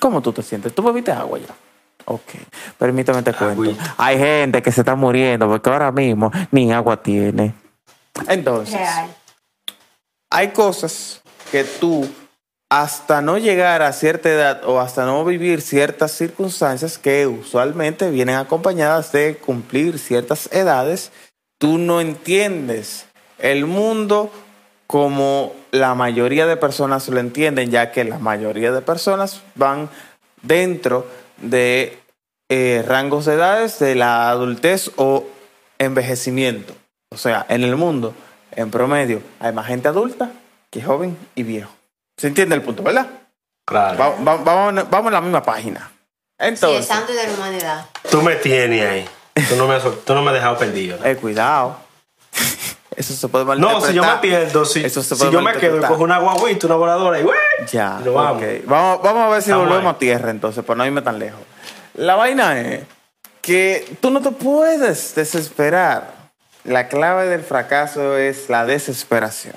¿Cómo 0.00 0.20
tú 0.20 0.32
te 0.32 0.42
sientes? 0.42 0.74
¿Tú 0.74 0.82
bebiste 0.82 1.12
agua 1.12 1.38
ya? 1.38 1.54
Ok, 2.04 2.32
permítame 2.78 3.22
te 3.22 3.32
cuento. 3.32 3.62
Agüita. 3.62 3.94
Hay 3.96 4.18
gente 4.18 4.62
que 4.62 4.72
se 4.72 4.80
está 4.80 4.94
muriendo 4.96 5.48
porque 5.48 5.70
ahora 5.70 5.92
mismo 5.92 6.32
ni 6.50 6.72
agua 6.72 6.96
tiene. 6.96 7.54
Entonces, 8.28 8.80
hay 10.30 10.48
cosas 10.48 11.20
que 11.50 11.64
tú, 11.64 12.08
hasta 12.72 13.20
no 13.20 13.36
llegar 13.36 13.82
a 13.82 13.92
cierta 13.92 14.30
edad 14.30 14.64
o 14.64 14.80
hasta 14.80 15.04
no 15.04 15.22
vivir 15.26 15.60
ciertas 15.60 16.12
circunstancias 16.12 16.96
que 16.96 17.26
usualmente 17.26 18.10
vienen 18.10 18.36
acompañadas 18.36 19.12
de 19.12 19.36
cumplir 19.36 19.98
ciertas 19.98 20.50
edades, 20.54 21.12
tú 21.58 21.76
no 21.76 22.00
entiendes 22.00 23.04
el 23.38 23.66
mundo 23.66 24.32
como 24.86 25.52
la 25.70 25.94
mayoría 25.94 26.46
de 26.46 26.56
personas 26.56 27.06
lo 27.10 27.20
entienden, 27.20 27.70
ya 27.70 27.92
que 27.92 28.04
la 28.04 28.18
mayoría 28.18 28.72
de 28.72 28.80
personas 28.80 29.42
van 29.54 29.90
dentro 30.40 31.06
de 31.42 31.98
eh, 32.48 32.82
rangos 32.88 33.26
de 33.26 33.34
edades 33.34 33.80
de 33.80 33.96
la 33.96 34.30
adultez 34.30 34.90
o 34.96 35.26
envejecimiento. 35.78 36.72
O 37.10 37.18
sea, 37.18 37.44
en 37.50 37.64
el 37.64 37.76
mundo, 37.76 38.14
en 38.52 38.70
promedio, 38.70 39.20
hay 39.40 39.52
más 39.52 39.66
gente 39.66 39.88
adulta 39.88 40.32
que 40.70 40.80
joven 40.80 41.18
y 41.34 41.42
viejo. 41.42 41.81
¿Se 42.16 42.26
entiende 42.28 42.54
el 42.54 42.62
punto, 42.62 42.82
verdad? 42.82 43.06
Claro. 43.64 43.98
Va- 43.98 44.10
va- 44.36 44.42
vamos, 44.42 44.90
vamos 44.90 45.08
a 45.08 45.10
la 45.12 45.20
misma 45.20 45.42
página. 45.42 45.90
Sí, 45.90 45.94
el 46.38 46.48
Entonces, 46.54 46.86
santo 46.86 47.12
y 47.12 47.16
de 47.16 47.26
la 47.28 47.34
humanidad. 47.34 47.86
Tú 48.10 48.22
me 48.22 48.34
tienes 48.36 48.84
ahí. 48.90 49.08
Tú 49.48 49.56
no 49.56 49.66
me 49.66 49.74
has, 49.76 49.82
tú 50.04 50.14
no 50.14 50.22
me 50.22 50.28
has 50.30 50.34
dejado 50.34 50.58
perdido. 50.58 50.98
eh, 51.04 51.16
cuidado. 51.16 51.76
Eso 52.96 53.14
se 53.14 53.28
puede 53.28 53.44
No, 53.44 53.48
malinterpretar. 53.48 53.88
si 53.90 53.94
yo 53.96 54.04
me 54.04 54.16
pierdo, 54.20 54.64
si, 54.66 54.84
Eso 54.84 55.02
se 55.02 55.16
si 55.16 55.30
yo 55.30 55.40
me 55.40 55.52
quedo 55.54 55.78
y 55.78 55.80
cojo 55.80 56.02
una 56.02 56.18
guaguita, 56.18 56.66
una 56.66 56.76
voladora 56.76 57.18
y 57.18 57.22
¡güey! 57.22 57.38
Ya, 57.70 58.00
Nos 58.04 58.12
vamos. 58.14 58.42
ok. 58.42 58.48
vamos. 58.66 59.02
Vamos 59.02 59.22
a 59.24 59.28
ver 59.30 59.42
si 59.42 59.48
Estamos 59.50 59.68
volvemos 59.68 59.90
ahí. 59.90 59.96
a 59.96 59.98
tierra 59.98 60.30
entonces, 60.30 60.62
para 60.64 60.76
no 60.78 60.86
irme 60.86 61.00
tan 61.00 61.18
lejos. 61.18 61.40
La 61.94 62.16
vaina 62.16 62.60
es 62.60 62.84
que 63.40 63.96
tú 64.00 64.10
no 64.10 64.20
te 64.20 64.30
puedes 64.32 65.14
desesperar. 65.14 66.20
La 66.64 66.88
clave 66.88 67.26
del 67.28 67.42
fracaso 67.42 68.16
es 68.18 68.48
la 68.50 68.64
desesperación, 68.66 69.56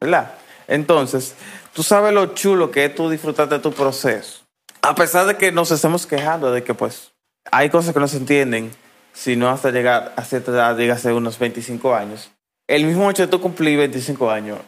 ¿verdad? 0.00 0.30
Entonces, 0.68 1.34
tú 1.78 1.84
sabes 1.84 2.12
lo 2.12 2.34
chulo 2.34 2.72
que 2.72 2.86
es 2.86 2.94
tú 2.96 3.08
disfrutar 3.08 3.48
de 3.48 3.60
tu 3.60 3.72
proceso. 3.72 4.40
A 4.82 4.96
pesar 4.96 5.26
de 5.26 5.36
que 5.36 5.52
nos 5.52 5.70
estemos 5.70 6.08
quejando 6.08 6.50
de 6.50 6.64
que 6.64 6.74
pues 6.74 7.12
hay 7.52 7.70
cosas 7.70 7.94
que 7.94 8.00
no 8.00 8.08
se 8.08 8.16
entienden, 8.16 8.72
sino 9.12 9.48
hasta 9.48 9.70
llegar 9.70 10.12
a 10.16 10.24
cierta 10.24 10.50
edad, 10.50 10.76
dígase 10.76 11.12
unos 11.12 11.38
25 11.38 11.94
años. 11.94 12.32
El 12.66 12.84
mismo 12.84 13.08
hecho 13.08 13.22
de 13.22 13.28
tú 13.28 13.40
cumplir 13.40 13.78
25 13.78 14.28
años, 14.28 14.58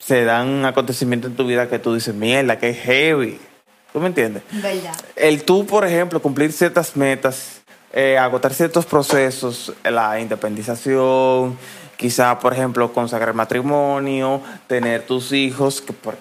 se 0.00 0.24
dan 0.24 0.64
acontecimientos 0.64 1.30
en 1.30 1.36
tu 1.36 1.46
vida 1.46 1.68
que 1.68 1.78
tú 1.78 1.94
dices, 1.94 2.12
mierda, 2.16 2.58
que 2.58 2.74
heavy. 2.74 3.38
¿Tú 3.92 4.00
me 4.00 4.08
entiendes? 4.08 4.42
¿Verdad? 4.50 4.96
El 5.14 5.44
tú, 5.44 5.66
por 5.66 5.86
ejemplo, 5.86 6.20
cumplir 6.20 6.50
ciertas 6.50 6.96
metas, 6.96 7.60
eh, 7.92 8.18
agotar 8.18 8.52
ciertos 8.52 8.86
procesos, 8.86 9.72
la 9.84 10.18
independización, 10.18 11.56
quizá, 11.96 12.38
por 12.38 12.52
ejemplo, 12.52 12.92
consagrar 12.92 13.34
matrimonio, 13.34 14.42
tener 14.66 15.02
tus 15.06 15.32
hijos, 15.32 15.80
que 15.80 15.92
por- 15.92 16.16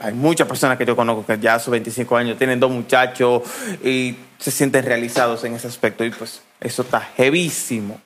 hay, 0.00 0.14
muchas 0.14 0.46
personas 0.46 0.78
que 0.78 0.86
yo 0.86 0.94
conozco 0.94 1.26
que 1.26 1.38
ya 1.38 1.54
a 1.54 1.58
sus 1.58 1.72
25 1.72 2.16
años 2.16 2.38
tienen 2.38 2.60
dos 2.60 2.70
muchachos 2.70 3.42
y 3.82 4.16
se 4.38 4.50
sienten 4.50 4.84
realizados 4.84 5.42
en 5.44 5.54
ese 5.54 5.66
aspecto 5.66 6.04
y 6.04 6.10
pues 6.10 6.42
eso 6.60 6.82
está 6.82 7.08
heavísimo. 7.16 8.00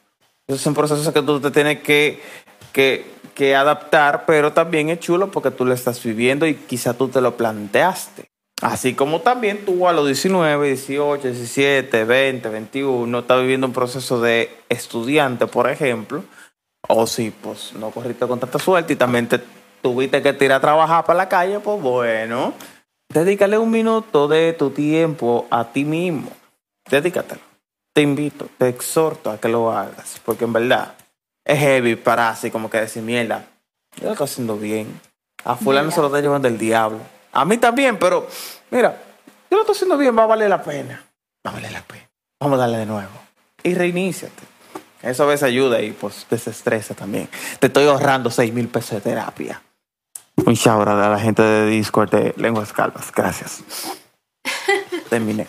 Esos 0.47 0.61
son 0.63 0.75
procesos 0.75 1.13
que 1.13 1.23
tú 1.23 1.41
te 1.41 1.51
tienes 1.51 1.81
que, 1.83 2.21
que, 2.73 3.05
que 3.35 3.55
adaptar, 3.55 4.25
pero 4.27 4.53
también 4.53 4.89
es 4.89 5.01
chulo 5.01 5.31
porque 5.31 5.51
tú 5.51 5.65
lo 5.65 5.75
estás 5.75 6.03
viviendo 6.03 6.47
y 6.47 6.55
quizá 6.55 6.95
tú 6.95 7.09
te 7.09 7.21
lo 7.21 7.37
planteaste. 7.37 8.32
Así 8.63 8.95
como 8.95 9.21
también 9.21 9.65
tú 9.65 9.89
a 9.89 9.93
los 9.93 10.07
19, 10.07 10.69
18, 10.69 11.27
17, 11.27 12.05
20, 12.05 12.49
21 12.49 13.19
estás 13.19 13.41
viviendo 13.41 13.67
un 13.67 13.73
proceso 13.73 14.21
de 14.21 14.57
estudiante, 14.69 15.49
por 15.49 15.69
ejemplo, 15.69 16.23
o 16.89 17.09
si 17.09 17.33
pues 17.33 17.73
no 17.73 17.91
corriste 17.91 18.25
con 18.29 18.39
tanta 18.39 18.61
suerte 18.61 18.93
y 18.93 18.97
también 18.97 19.27
te 19.27 19.41
tuviste 19.83 20.23
que 20.23 20.33
tirar 20.33 20.59
a 20.59 20.61
trabajar 20.61 21.05
para 21.05 21.17
la 21.17 21.29
calle, 21.29 21.59
pues 21.59 21.83
bueno, 21.83 22.55
dedícale 23.13 23.59
un 23.59 23.73
minuto 23.73 24.29
de 24.29 24.53
tu 24.53 24.71
tiempo 24.71 25.49
a 25.51 25.65
ti 25.73 25.85
mismo. 25.85 26.31
Dedícatelo. 26.89 27.41
Te 27.93 28.03
invito, 28.03 28.49
te 28.59 28.69
exhorto 28.69 29.33
a 29.33 29.41
que 29.41 29.49
lo 29.49 29.73
hagas, 29.73 30.21
porque 30.25 30.45
en 30.45 30.53
verdad 30.53 30.95
es 31.45 31.59
heavy 31.59 31.97
para 31.97 32.29
así 32.29 32.53
como 32.53 32.71
que 32.71 32.79
decir, 32.79 33.03
mierda, 33.03 33.45
yo 33.97 34.05
lo 34.05 34.13
estoy 34.13 34.27
haciendo 34.27 34.57
bien. 34.57 35.01
A 35.45 35.57
fulano 35.57 35.91
se 35.91 36.01
lo 36.01 36.07
está 36.07 36.21
llevando 36.21 36.47
el 36.47 36.59
diablo. 36.59 37.01
A 37.33 37.45
mí 37.45 37.57
también, 37.57 37.99
pero 37.99 38.29
mira, 38.71 39.03
yo 39.51 39.57
lo 39.57 39.63
estoy 39.63 39.75
haciendo 39.75 39.97
bien, 39.97 40.17
va 40.17 40.25
a 40.25 40.27
valer 40.27 40.51
la 40.51 40.63
pena. 40.63 41.03
Va 41.47 41.51
a 41.51 41.55
valer 41.55 41.73
la 41.73 41.83
pena. 41.83 42.09
Vamos 42.41 42.59
a 42.59 42.63
darle 42.63 42.79
de 42.79 42.87
nuevo. 42.87 43.11
Y 43.63 43.75
reiníciate. 43.75 44.43
Eso 45.03 45.25
a 45.25 45.27
veces 45.27 45.45
ayuda 45.45 45.81
y 45.81 45.93
pues 45.93 46.27
desestresa 46.31 46.95
también. 46.95 47.29
Te 47.59 47.67
estoy 47.67 47.87
ahorrando 47.87 48.31
6 48.31 48.53
mil 48.53 48.69
pesos 48.69 48.93
de 48.93 49.01
terapia. 49.01 49.61
Un 50.37 50.55
shout 50.55 50.89
out 50.89 50.99
a 51.01 51.09
la 51.09 51.19
gente 51.19 51.43
de 51.43 51.67
Discord 51.67 52.11
de 52.11 52.35
Lenguas 52.37 52.73
Calvas. 52.73 53.11
Gracias. 53.15 53.63
Terminé. 55.11 55.47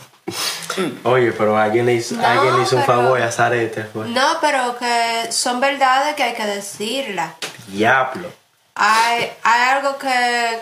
Oye, 1.03 1.31
pero 1.33 1.57
alguien 1.57 1.85
le 1.85 1.95
hizo, 1.95 2.15
No, 2.15 2.25
alguien 2.25 2.57
le 2.57 2.63
hizo 2.63 2.77
un 2.77 2.83
favor 2.83 3.21
a 3.21 3.31
Zarete. 3.31 3.81
Pues. 3.83 4.09
No, 4.09 4.37
pero 4.41 4.77
que 4.77 5.31
son 5.31 5.59
verdades 5.59 6.15
que 6.15 6.23
hay 6.23 6.33
que 6.33 6.45
decirlas. 6.45 7.33
Diablo. 7.67 8.29
Hay, 8.75 9.31
hay 9.43 9.61
algo 9.69 9.97
que 9.97 10.59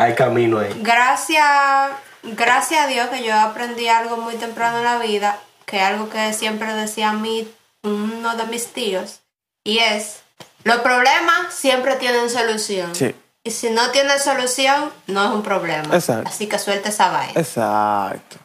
Hay 0.00 0.14
camino 0.14 0.58
ahí. 0.58 0.72
gracias, 0.82 1.90
gracias 2.22 2.80
a 2.80 2.86
Dios 2.86 3.08
que 3.10 3.22
yo 3.22 3.38
aprendí 3.38 3.86
algo 3.88 4.16
muy 4.16 4.34
temprano 4.36 4.78
en 4.78 4.84
la 4.84 4.98
vida, 4.98 5.38
que 5.66 5.76
es 5.76 5.82
algo 5.82 6.08
que 6.08 6.32
siempre 6.32 6.72
decía 6.72 7.10
a 7.10 7.12
mí 7.12 7.46
uno 7.82 8.34
de 8.34 8.46
mis 8.46 8.72
tíos, 8.72 9.20
y 9.62 9.78
es, 9.78 10.22
los 10.64 10.78
problemas 10.78 11.52
siempre 11.52 11.96
tienen 11.96 12.30
solución. 12.30 12.94
Sí. 12.94 13.14
Y 13.44 13.50
si 13.50 13.68
no 13.70 13.90
tiene 13.90 14.18
solución, 14.18 14.90
no 15.06 15.24
es 15.26 15.30
un 15.32 15.42
problema. 15.42 15.94
Exacto. 15.94 16.28
Así 16.28 16.46
que 16.46 16.58
suelta 16.58 16.88
esa 16.88 17.10
vaina. 17.10 17.38
Exacto. 17.38 18.36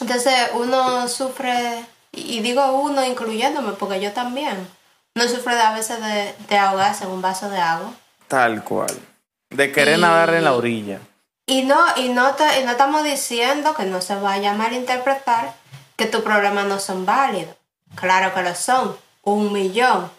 Entonces 0.00 0.34
uno 0.54 1.08
sufre, 1.08 1.84
y 2.10 2.38
y 2.38 2.40
digo 2.40 2.72
uno 2.72 3.04
incluyéndome, 3.04 3.72
porque 3.72 4.00
yo 4.00 4.12
también, 4.12 4.66
uno 5.14 5.28
sufre 5.28 5.60
a 5.60 5.74
veces 5.74 6.00
de, 6.02 6.34
de 6.48 6.56
ahogarse 6.56 7.04
en 7.04 7.10
un 7.10 7.20
vaso 7.20 7.50
de 7.50 7.58
agua. 7.58 7.92
Tal 8.28 8.64
cual. 8.64 9.11
De 9.52 9.72
querer 9.72 9.98
Y- 9.98 10.00
nadar 10.02 10.34
en 10.34 10.44
la 10.44 10.52
orilla. 10.54 10.98
Y 11.46 11.62
no, 11.62 11.78
y 11.96 12.08
no, 12.10 12.34
te- 12.34 12.60
y 12.60 12.64
no 12.64 12.70
estamos 12.72 13.02
diciendo 13.04 13.74
que 13.74 13.84
no 13.84 14.00
se 14.00 14.14
vaya 14.14 14.52
a 14.52 14.54
malinterpretar 14.54 15.52
que 15.96 16.06
tus 16.06 16.22
problemas 16.22 16.66
no 16.66 16.78
son 16.78 17.04
válidos. 17.04 17.54
Claro 17.96 18.32
que 18.32 18.42
lo 18.42 18.54
son, 18.54 18.96
un 19.22 19.52
millón. 19.52 20.10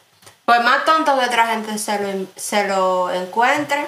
Por 0.46 0.62
más 0.64 0.84
tonto 0.86 1.18
que 1.18 1.26
otra 1.26 1.48
gente 1.48 1.78
se 1.78 1.98
lo, 2.00 2.26
se 2.36 2.68
lo 2.68 3.12
encuentre, 3.12 3.88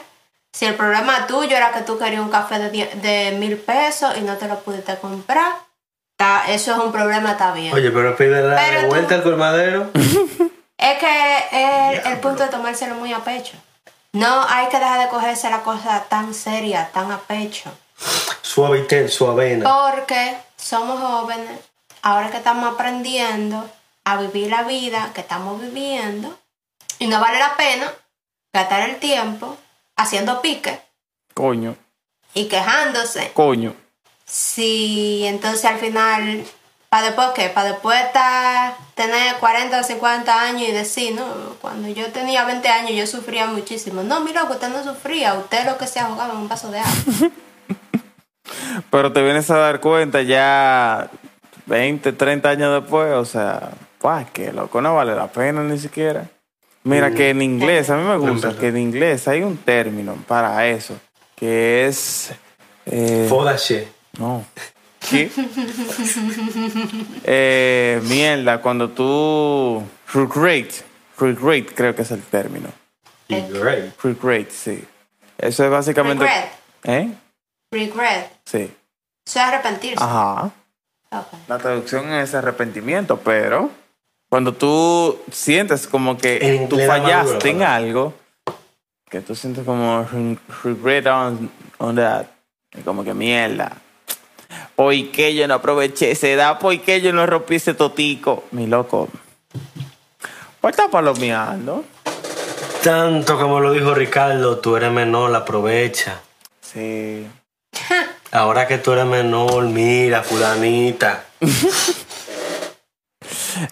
si 0.53 0.65
el 0.65 0.75
problema 0.75 1.27
tuyo 1.27 1.55
era 1.57 1.71
que 1.71 1.81
tú 1.81 1.99
querías 1.99 2.21
un 2.21 2.29
café 2.31 2.57
de, 2.59 2.69
die- 2.69 2.89
de 2.95 3.35
mil 3.37 3.57
pesos 3.57 4.17
y 4.17 4.21
no 4.21 4.37
te 4.37 4.47
lo 4.47 4.57
pudiste 4.61 4.95
comprar, 4.97 5.51
ta- 6.15 6.45
eso 6.47 6.71
es 6.71 6.77
un 6.79 6.91
problema, 6.93 7.31
está 7.31 7.51
bien. 7.51 7.73
Oye, 7.73 7.91
pero 7.91 8.15
pide 8.15 8.41
la 8.41 8.55
Pero 8.55 8.81
tú- 8.81 8.87
vuelta 8.87 9.15
al 9.15 9.23
colmadero. 9.23 9.91
Es 10.77 10.99
que 10.99 11.37
es 11.93 12.05
el 12.05 12.17
punto 12.19 12.43
de 12.43 12.49
tomárselo 12.49 12.95
muy 12.95 13.11
a 13.13 13.19
pecho. 13.19 13.53
No 14.15 14.45
hay 14.47 14.69
que 14.69 14.79
dejar 14.79 15.01
de 15.01 15.09
cogerse 15.09 15.49
la 15.49 15.61
cosa 15.61 16.05
tan 16.07 16.33
seria, 16.33 16.89
tan 16.93 17.11
a 17.11 17.19
pecho. 17.19 17.69
Suavitel, 18.41 19.11
suavena. 19.11 19.69
Porque 19.69 20.37
somos 20.55 21.01
jóvenes, 21.01 21.59
ahora 22.01 22.31
que 22.31 22.37
estamos 22.37 22.73
aprendiendo 22.73 23.69
a 24.05 24.15
vivir 24.15 24.51
la 24.51 24.63
vida 24.63 25.11
que 25.13 25.19
estamos 25.19 25.59
viviendo, 25.59 26.33
y 26.97 27.07
no 27.07 27.19
vale 27.19 27.39
la 27.39 27.57
pena 27.57 27.91
gastar 28.53 28.89
el 28.89 28.99
tiempo 28.99 29.57
haciendo 29.97 30.41
pique 30.41 30.79
Coño. 31.33 31.75
y 32.33 32.47
quejándose. 32.47 33.33
Coño. 33.33 33.75
Si 34.23 35.25
entonces 35.25 35.65
al 35.65 35.77
final, 35.77 36.45
¿para 36.89 37.07
después 37.07 37.27
qué? 37.35 37.49
Para 37.49 37.71
después 37.71 37.99
estar, 38.01 38.75
tener 38.95 39.35
40 39.37 39.79
o 39.79 39.83
50 39.83 40.41
años 40.41 40.61
y 40.69 40.71
decir, 40.71 41.15
no, 41.15 41.25
cuando 41.61 41.87
yo 41.89 42.11
tenía 42.11 42.45
20 42.45 42.67
años 42.67 42.91
yo 42.91 43.07
sufría 43.07 43.47
muchísimo. 43.47 44.03
No, 44.03 44.21
mira, 44.21 44.43
usted 44.43 44.69
no 44.69 44.83
sufría, 44.83 45.33
usted 45.33 45.65
lo 45.65 45.77
que 45.77 45.87
se 45.87 45.99
ahogaba 45.99 46.33
en 46.33 46.39
un 46.39 46.47
vaso 46.49 46.71
de 46.71 46.79
agua. 46.79 46.91
Pero 48.89 49.11
te 49.11 49.23
vienes 49.23 49.49
a 49.49 49.57
dar 49.57 49.79
cuenta 49.79 50.21
ya 50.21 51.09
20, 51.65 52.13
30 52.13 52.49
años 52.49 52.81
después, 52.81 53.13
o 53.13 53.25
sea, 53.25 53.71
pues 53.97 54.29
que 54.31 54.51
loco, 54.51 54.81
no 54.81 54.95
vale 54.95 55.15
la 55.15 55.27
pena 55.27 55.63
ni 55.63 55.79
siquiera. 55.79 56.29
Mira 56.83 57.11
que 57.11 57.31
en 57.31 57.41
inglés, 57.41 57.89
a 57.89 57.97
mí 57.97 58.03
me 58.03 58.17
gusta 58.17 58.55
que 58.55 58.67
en 58.67 58.77
inglés 58.77 59.27
hay 59.27 59.41
un 59.41 59.57
término 59.57 60.15
para 60.27 60.67
eso, 60.67 60.95
que 61.35 61.87
es... 61.87 62.31
eh, 62.85 63.25
Foda 63.27 63.55
shit. 63.57 63.87
no. 64.19 64.45
¿Qué? 65.09 65.31
eh, 67.23 68.01
mierda, 68.03 68.61
cuando 68.61 68.89
tú... 68.89 69.83
Regret. 70.13 70.83
Regret 71.17 71.73
creo 71.75 71.95
que 71.95 72.01
es 72.03 72.11
el 72.11 72.21
término. 72.23 72.69
Y 73.27 73.41
great. 73.41 73.99
Regret, 74.01 74.51
sí. 74.51 74.83
Eso 75.37 75.63
es 75.65 75.69
básicamente... 75.71 76.23
Regret. 76.25 76.51
¿Eh? 76.83 77.13
Regret. 77.71 78.31
Sí. 78.45 78.71
Eso 79.25 79.39
es 79.39 79.45
arrepentirse. 79.45 80.03
Ajá. 80.03 80.51
La 81.47 81.57
traducción 81.57 82.11
es 82.11 82.33
arrepentimiento, 82.35 83.17
pero 83.19 83.71
cuando 84.29 84.53
tú 84.53 85.19
sientes 85.31 85.87
como 85.87 86.11
En 86.11 86.17
que 86.17 86.67
tú 86.69 86.75
la 86.77 86.87
madura, 86.87 87.23
fallaste 87.23 87.49
en 87.49 87.63
algo, 87.63 88.13
que 89.09 89.21
tú 89.21 89.33
sientes 89.35 89.63
como 89.63 90.03
re- 90.03 90.37
regret 90.63 91.05
on, 91.07 91.49
on 91.77 91.95
that, 91.95 92.25
como 92.83 93.03
que 93.03 93.13
mierda. 93.13 93.77
¿Por 94.75 94.93
qué 95.11 95.33
yo 95.35 95.47
no 95.47 95.55
aproveché 95.55 96.11
esa 96.11 96.27
edad? 96.27 96.59
¿Por 96.59 96.79
qué 96.81 97.01
yo 97.01 97.13
no 97.13 97.25
rompí 97.25 97.55
ese 97.55 97.73
totico? 97.73 98.43
Mi 98.51 98.67
loco. 98.67 99.07
¿Por 100.59 100.71
está 100.71 100.87
palomeando? 100.89 101.85
Tanto 102.83 103.39
como 103.39 103.59
lo 103.59 103.71
dijo 103.71 103.93
Ricardo, 103.93 104.59
tú 104.59 104.75
eres 104.75 104.91
menor, 104.91 105.33
aprovecha. 105.35 106.21
Sí. 106.61 107.27
Ahora 108.31 108.67
que 108.67 108.77
tú 108.77 108.91
eres 108.91 109.05
menor, 109.05 109.63
mira, 109.65 110.23
fulanita. 110.23 111.25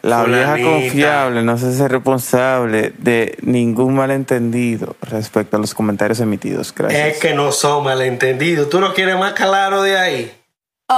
La 0.02 0.24
vieja 0.24 0.62
confiable 0.62 1.44
no 1.44 1.58
se 1.58 1.68
hace 1.68 1.88
responsable 1.88 2.94
de 2.98 3.38
ningún 3.42 3.96
malentendido 3.96 4.96
respecto 5.02 5.58
a 5.58 5.60
los 5.60 5.74
comentarios 5.74 6.20
emitidos. 6.20 6.74
Gracias. 6.74 7.08
Es 7.08 7.18
que 7.20 7.34
no 7.34 7.52
son 7.52 7.84
malentendidos. 7.84 8.70
¿Tú 8.70 8.80
no 8.80 8.94
quieres 8.94 9.18
más 9.18 9.34
claro 9.34 9.82
de 9.82 9.98
ahí? 9.98 10.32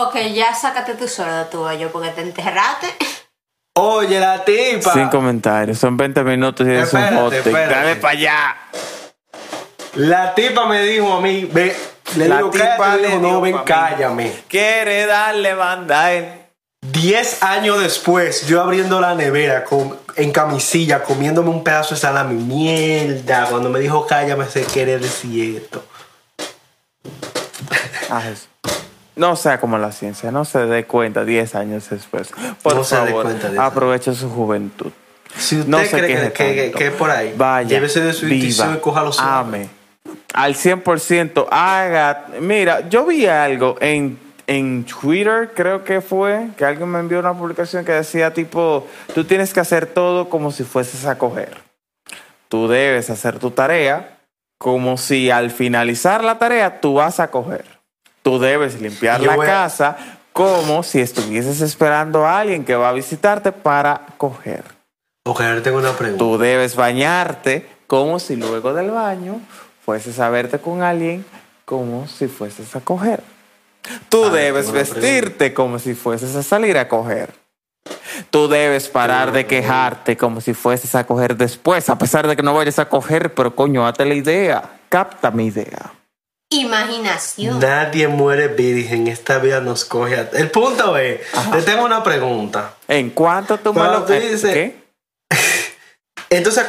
Ok, 0.03 0.15
ya 0.33 0.53
sácate 0.53 0.95
tú 0.95 1.07
solo 1.07 1.33
de 1.33 1.45
tu 1.45 1.61
hoyo 1.61 1.91
porque 1.91 2.09
te 2.09 2.21
enterraste. 2.21 2.87
Oye, 3.77 4.19
la 4.19 4.43
tipa. 4.43 4.93
Sin 4.93 5.09
comentarios, 5.09 5.77
son 5.77 5.95
20 5.97 6.23
minutos 6.23 6.67
y 6.67 6.71
es 6.71 6.93
un 6.93 7.01
hot 7.15 7.33
take. 7.33 7.51
Dale 7.51 7.95
para 7.97 8.13
allá. 8.13 8.57
La 9.95 10.33
tipa 10.35 10.65
me 10.65 10.81
dijo 10.81 11.13
a 11.13 11.21
mí, 11.21 11.45
ve, 11.45 11.75
le 12.17 12.27
La 12.27 12.37
digo, 12.37 12.49
tipa 12.49 12.95
le 12.97 13.07
dio 13.07 13.19
no, 13.19 13.41
ven, 13.41 13.57
cállame. 13.65 14.31
Quiere 14.47 15.05
darle 15.05 15.53
banda 15.53 16.01
a 16.05 16.13
él. 16.13 16.41
Diez 16.81 17.41
años 17.41 17.79
después, 17.81 18.45
yo 18.47 18.61
abriendo 18.61 18.99
la 19.01 19.15
nevera 19.15 19.63
con- 19.63 19.97
en 20.17 20.31
camisilla, 20.31 21.03
comiéndome 21.03 21.49
un 21.49 21.63
pedazo 21.63 21.95
de 21.95 22.01
salami. 22.01 22.35
Mierda, 22.35 23.47
cuando 23.49 23.69
me 23.69 23.79
dijo 23.79 24.05
cállame, 24.05 24.45
se 24.45 24.63
quiere 24.65 24.99
decir 24.99 25.57
esto. 25.63 25.83
Ah, 28.09 28.21
eso. 28.29 28.47
No 29.15 29.35
sea 29.35 29.59
como 29.59 29.77
la 29.77 29.91
ciencia, 29.91 30.31
no 30.31 30.43
se 30.45 30.59
dé 30.65 30.85
cuenta 30.85 31.23
10 31.23 31.55
años 31.55 31.89
después. 31.89 32.31
Por 32.61 32.75
No 32.75 32.83
favor, 32.83 33.23
cuenta 33.23 33.47
10 33.49 33.59
años. 33.59 33.71
aproveche 33.71 34.13
su 34.13 34.29
juventud. 34.29 34.91
Si 35.37 35.57
usted 35.57 35.69
No 35.69 35.79
se 35.83 35.89
cree 35.89 36.31
que, 36.33 36.71
que, 36.71 36.87
es 36.87 36.93
por 36.93 37.09
ahí, 37.11 37.33
Vaya, 37.37 37.67
llévese 37.67 38.01
de 38.01 38.13
su 38.13 38.25
intuición 38.27 38.67
viva, 38.69 38.77
y 38.77 38.81
cójalo 38.81 39.11
suave. 39.11 39.31
ame. 39.31 39.69
Al 40.33 40.55
100%, 40.55 41.47
haga... 41.49 42.25
Mira, 42.41 42.87
yo 42.89 43.05
vi 43.05 43.25
algo 43.25 43.77
en, 43.79 44.17
en 44.47 44.85
Twitter, 44.85 45.51
creo 45.55 45.83
que 45.83 46.01
fue, 46.01 46.47
que 46.57 46.65
alguien 46.65 46.89
me 46.89 46.99
envió 46.99 47.19
una 47.19 47.33
publicación 47.33 47.85
que 47.85 47.93
decía 47.93 48.33
tipo, 48.33 48.85
tú 49.13 49.23
tienes 49.23 49.53
que 49.53 49.61
hacer 49.61 49.85
todo 49.87 50.29
como 50.29 50.51
si 50.51 50.63
fueses 50.63 51.05
a 51.05 51.17
coger. 51.17 51.57
Tú 52.49 52.67
debes 52.67 53.09
hacer 53.09 53.39
tu 53.39 53.51
tarea 53.51 54.17
como 54.57 54.97
si 54.97 55.29
al 55.31 55.51
finalizar 55.51 56.23
la 56.23 56.37
tarea 56.39 56.79
tú 56.79 56.95
vas 56.95 57.19
a 57.19 57.29
coger. 57.29 57.65
Tú 58.25 58.39
debes 58.39 58.81
limpiar 58.81 59.21
Yo 59.21 59.27
la 59.27 59.33
a- 59.33 59.45
casa 59.45 59.97
como 60.33 60.81
si 60.81 60.99
estuvieses 60.99 61.61
esperando 61.61 62.25
a 62.25 62.39
alguien 62.39 62.65
que 62.65 62.73
va 62.75 62.89
a 62.89 62.91
visitarte 62.91 63.51
para 63.51 64.01
coger. 64.17 64.63
Tengo 65.63 65.77
una 65.77 65.91
pregunta. 65.93 66.17
Tú 66.17 66.39
debes 66.39 66.75
bañarte 66.75 67.69
como 67.85 68.17
si 68.17 68.35
luego 68.35 68.73
del 68.73 68.89
baño 68.89 69.39
fueses 69.85 70.19
a 70.19 70.29
verte 70.29 70.57
con 70.57 70.81
alguien 70.81 71.23
como 71.65 72.07
si 72.07 72.27
fueses 72.27 72.75
a 72.75 72.81
coger. 72.81 73.21
Tú 74.09 74.25
Ah, 74.25 74.29
debes 74.31 74.71
vestirte 74.71 75.53
como 75.53 75.77
si 75.77 75.93
fueses 75.93 76.35
a 76.35 76.41
salir 76.41 76.79
a 76.79 76.87
coger. 76.87 77.31
Tú 78.31 78.47
debes 78.47 78.87
parar 78.89 79.31
de 79.33 79.45
quejarte 79.45 80.17
como 80.17 80.41
si 80.41 80.55
fueses 80.55 80.95
a 80.95 81.05
coger 81.05 81.37
después, 81.37 81.89
a 81.91 81.97
pesar 81.99 82.27
de 82.27 82.35
que 82.35 82.41
no 82.41 82.55
vayas 82.55 82.79
a 82.79 82.89
coger, 82.89 83.35
pero 83.35 83.55
coño, 83.55 83.85
hazte 83.85 84.03
la 84.03 84.15
idea. 84.15 84.63
Capta 84.89 85.29
mi 85.29 85.45
idea. 85.45 85.91
Imaginación. 86.49 87.59
Nadie 87.59 88.07
muere 88.07 88.47
virgen, 88.49 89.07
esta 89.07 89.39
vida 89.39 89.61
nos 89.61 89.83
coge. 89.85 90.15
a- 90.17 90.29
El 90.33 90.51
punto 90.51 90.95
es, 90.97 91.21
te 91.51 91.61
tengo 91.63 91.83
una 91.85 92.03
pregunta. 92.03 92.75
¿En 92.87 93.09
cuánto 93.09 93.57
tú 93.57 93.73
me 93.73 93.81
lo 93.83 94.03
tú 94.03 94.13
dices- 94.13 94.53
¿Qué? 94.53 94.83
Entonces, 96.29 96.65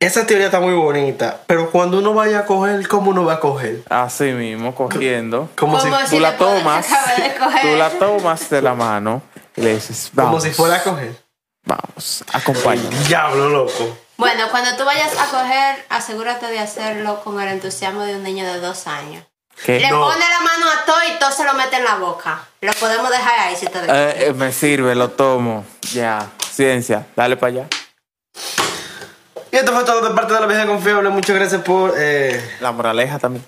esa 0.00 0.26
teoría 0.26 0.46
está 0.46 0.60
muy 0.60 0.72
bonita, 0.74 1.42
pero 1.46 1.70
cuando 1.70 1.98
uno 1.98 2.14
vaya 2.14 2.40
a 2.40 2.46
coger, 2.46 2.88
¿cómo 2.88 3.10
uno 3.10 3.24
va 3.26 3.34
a 3.34 3.40
coger? 3.40 3.82
Así 3.90 4.24
mismo, 4.32 4.74
cogiendo. 4.74 5.50
Como, 5.58 5.78
si, 5.78 5.88
Como 5.88 5.98
Tú 6.00 6.06
Si 6.08 6.18
la 6.20 6.30
después 6.30 6.56
tomas, 6.58 6.86
tú 7.62 7.68
la 7.76 7.90
tomas 7.90 8.48
de 8.50 8.62
la 8.62 8.74
mano 8.74 9.22
y 9.56 9.60
le 9.60 9.74
dices, 9.74 10.10
como 10.14 10.28
vamos, 10.28 10.42
si 10.44 10.50
fuera 10.52 10.76
a 10.76 10.82
coger. 10.82 11.14
vamos, 11.66 12.24
acompáñame. 12.32 12.96
Diablo, 13.06 13.50
loco. 13.50 13.98
Bueno, 14.20 14.48
cuando 14.50 14.76
tú 14.76 14.84
vayas 14.84 15.12
a 15.18 15.24
coger, 15.30 15.82
asegúrate 15.88 16.46
de 16.46 16.58
hacerlo 16.58 17.22
con 17.24 17.40
el 17.40 17.48
entusiasmo 17.48 18.02
de 18.02 18.16
un 18.16 18.22
niño 18.22 18.44
de 18.44 18.60
dos 18.60 18.86
años. 18.86 19.24
¿Qué? 19.64 19.80
Le 19.80 19.90
No. 19.90 20.02
pone 20.02 20.18
la 20.20 20.40
mano 20.40 20.66
a 20.70 20.84
todo 20.84 20.96
y 21.14 21.18
todo 21.18 21.30
se 21.30 21.42
lo 21.44 21.54
mete 21.54 21.76
en 21.76 21.84
la 21.84 21.94
boca. 21.96 22.46
Lo 22.60 22.70
podemos 22.74 23.08
dejar 23.10 23.38
ahí 23.40 23.56
si 23.56 23.66
te 23.66 23.78
Eh, 23.78 24.26
eh, 24.28 24.32
me 24.34 24.52
sirve, 24.52 24.94
lo 24.94 25.08
tomo. 25.10 25.64
Ya, 25.92 26.28
ciencia, 26.52 27.06
dale 27.16 27.38
para 27.38 27.52
allá. 27.52 27.66
Y 29.50 29.56
esto 29.56 29.72
fue 29.72 29.84
todo 29.84 30.06
de 30.06 30.14
parte 30.14 30.34
de 30.34 30.40
la 30.40 30.46
vieja 30.46 30.66
confiable. 30.66 31.08
Muchas 31.08 31.36
gracias 31.36 31.62
por 31.62 31.94
eh, 31.96 32.56
La 32.60 32.72
moraleja 32.72 33.18
también. 33.18 33.42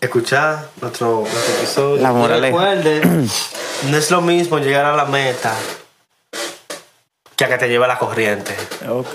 escuchar 0.00 0.68
nuestro, 0.80 1.22
nuestro 1.22 1.54
episodio. 1.56 2.02
La 2.02 2.12
moraleja. 2.12 2.56
recuerde, 2.56 3.00
no 3.82 3.96
es 3.96 4.10
lo 4.12 4.20
mismo 4.20 4.58
llegar 4.60 4.84
a 4.84 4.94
la 4.94 5.06
meta 5.06 5.52
que 7.34 7.44
a 7.44 7.48
que 7.48 7.58
te 7.58 7.68
lleve 7.68 7.88
la 7.88 7.98
corriente. 7.98 8.56
Ok. 8.88 9.08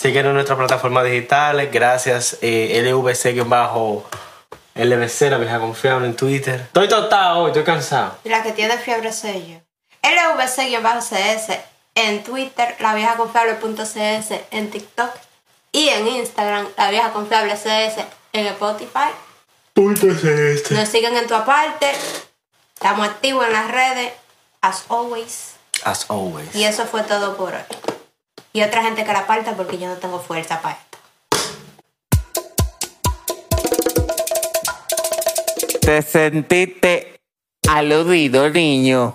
Síguenos 0.00 0.30
en 0.30 0.34
nuestras 0.36 0.56
plataformas 0.56 1.04
digitales. 1.04 1.70
Gracias, 1.70 2.38
eh, 2.40 2.80
LVC-LBC, 2.82 3.70
la 5.28 5.36
vieja 5.36 5.60
confiable 5.60 6.06
en 6.06 6.16
Twitter. 6.16 6.60
Estoy 6.60 6.88
tostado 6.88 7.40
hoy, 7.40 7.50
estoy 7.50 7.64
cansado. 7.64 8.16
La 8.24 8.42
que 8.42 8.52
tiene 8.52 8.78
fiebre 8.78 9.12
sello. 9.12 9.60
LVC-CS 10.02 11.58
en 11.96 12.22
Twitter, 12.22 12.76
la 12.80 12.94
vieja 12.94 13.16
confiable.cs 13.16 14.40
en 14.50 14.70
TikTok 14.70 15.10
y 15.70 15.90
en 15.90 16.08
Instagram, 16.08 16.66
la 16.78 16.90
vieja 16.90 17.12
confiable 17.12 17.52
CS 17.56 18.02
en 18.32 18.46
Spotify. 18.46 19.10
Punto 19.74 20.06
este. 20.06 20.76
Nos 20.76 20.88
siguen 20.88 21.14
en 21.14 21.26
tu 21.26 21.34
aparte. 21.34 21.92
Estamos 22.72 23.06
activos 23.06 23.46
en 23.46 23.52
las 23.52 23.70
redes, 23.70 24.14
as 24.62 24.82
always. 24.88 25.56
As 25.84 26.06
always. 26.08 26.54
Y 26.54 26.64
eso 26.64 26.86
fue 26.86 27.02
todo 27.02 27.36
por 27.36 27.52
hoy. 27.52 27.99
Y 28.52 28.62
otra 28.62 28.82
gente 28.82 29.04
que 29.04 29.12
la 29.12 29.20
aparta 29.20 29.54
porque 29.54 29.78
yo 29.78 29.86
no 29.86 29.96
tengo 29.96 30.18
fuerza 30.18 30.60
para 30.60 30.76
esto. 30.76 30.98
Te 35.80 36.02
sentiste 36.02 37.20
aludido, 37.68 38.48
niño. 38.50 39.08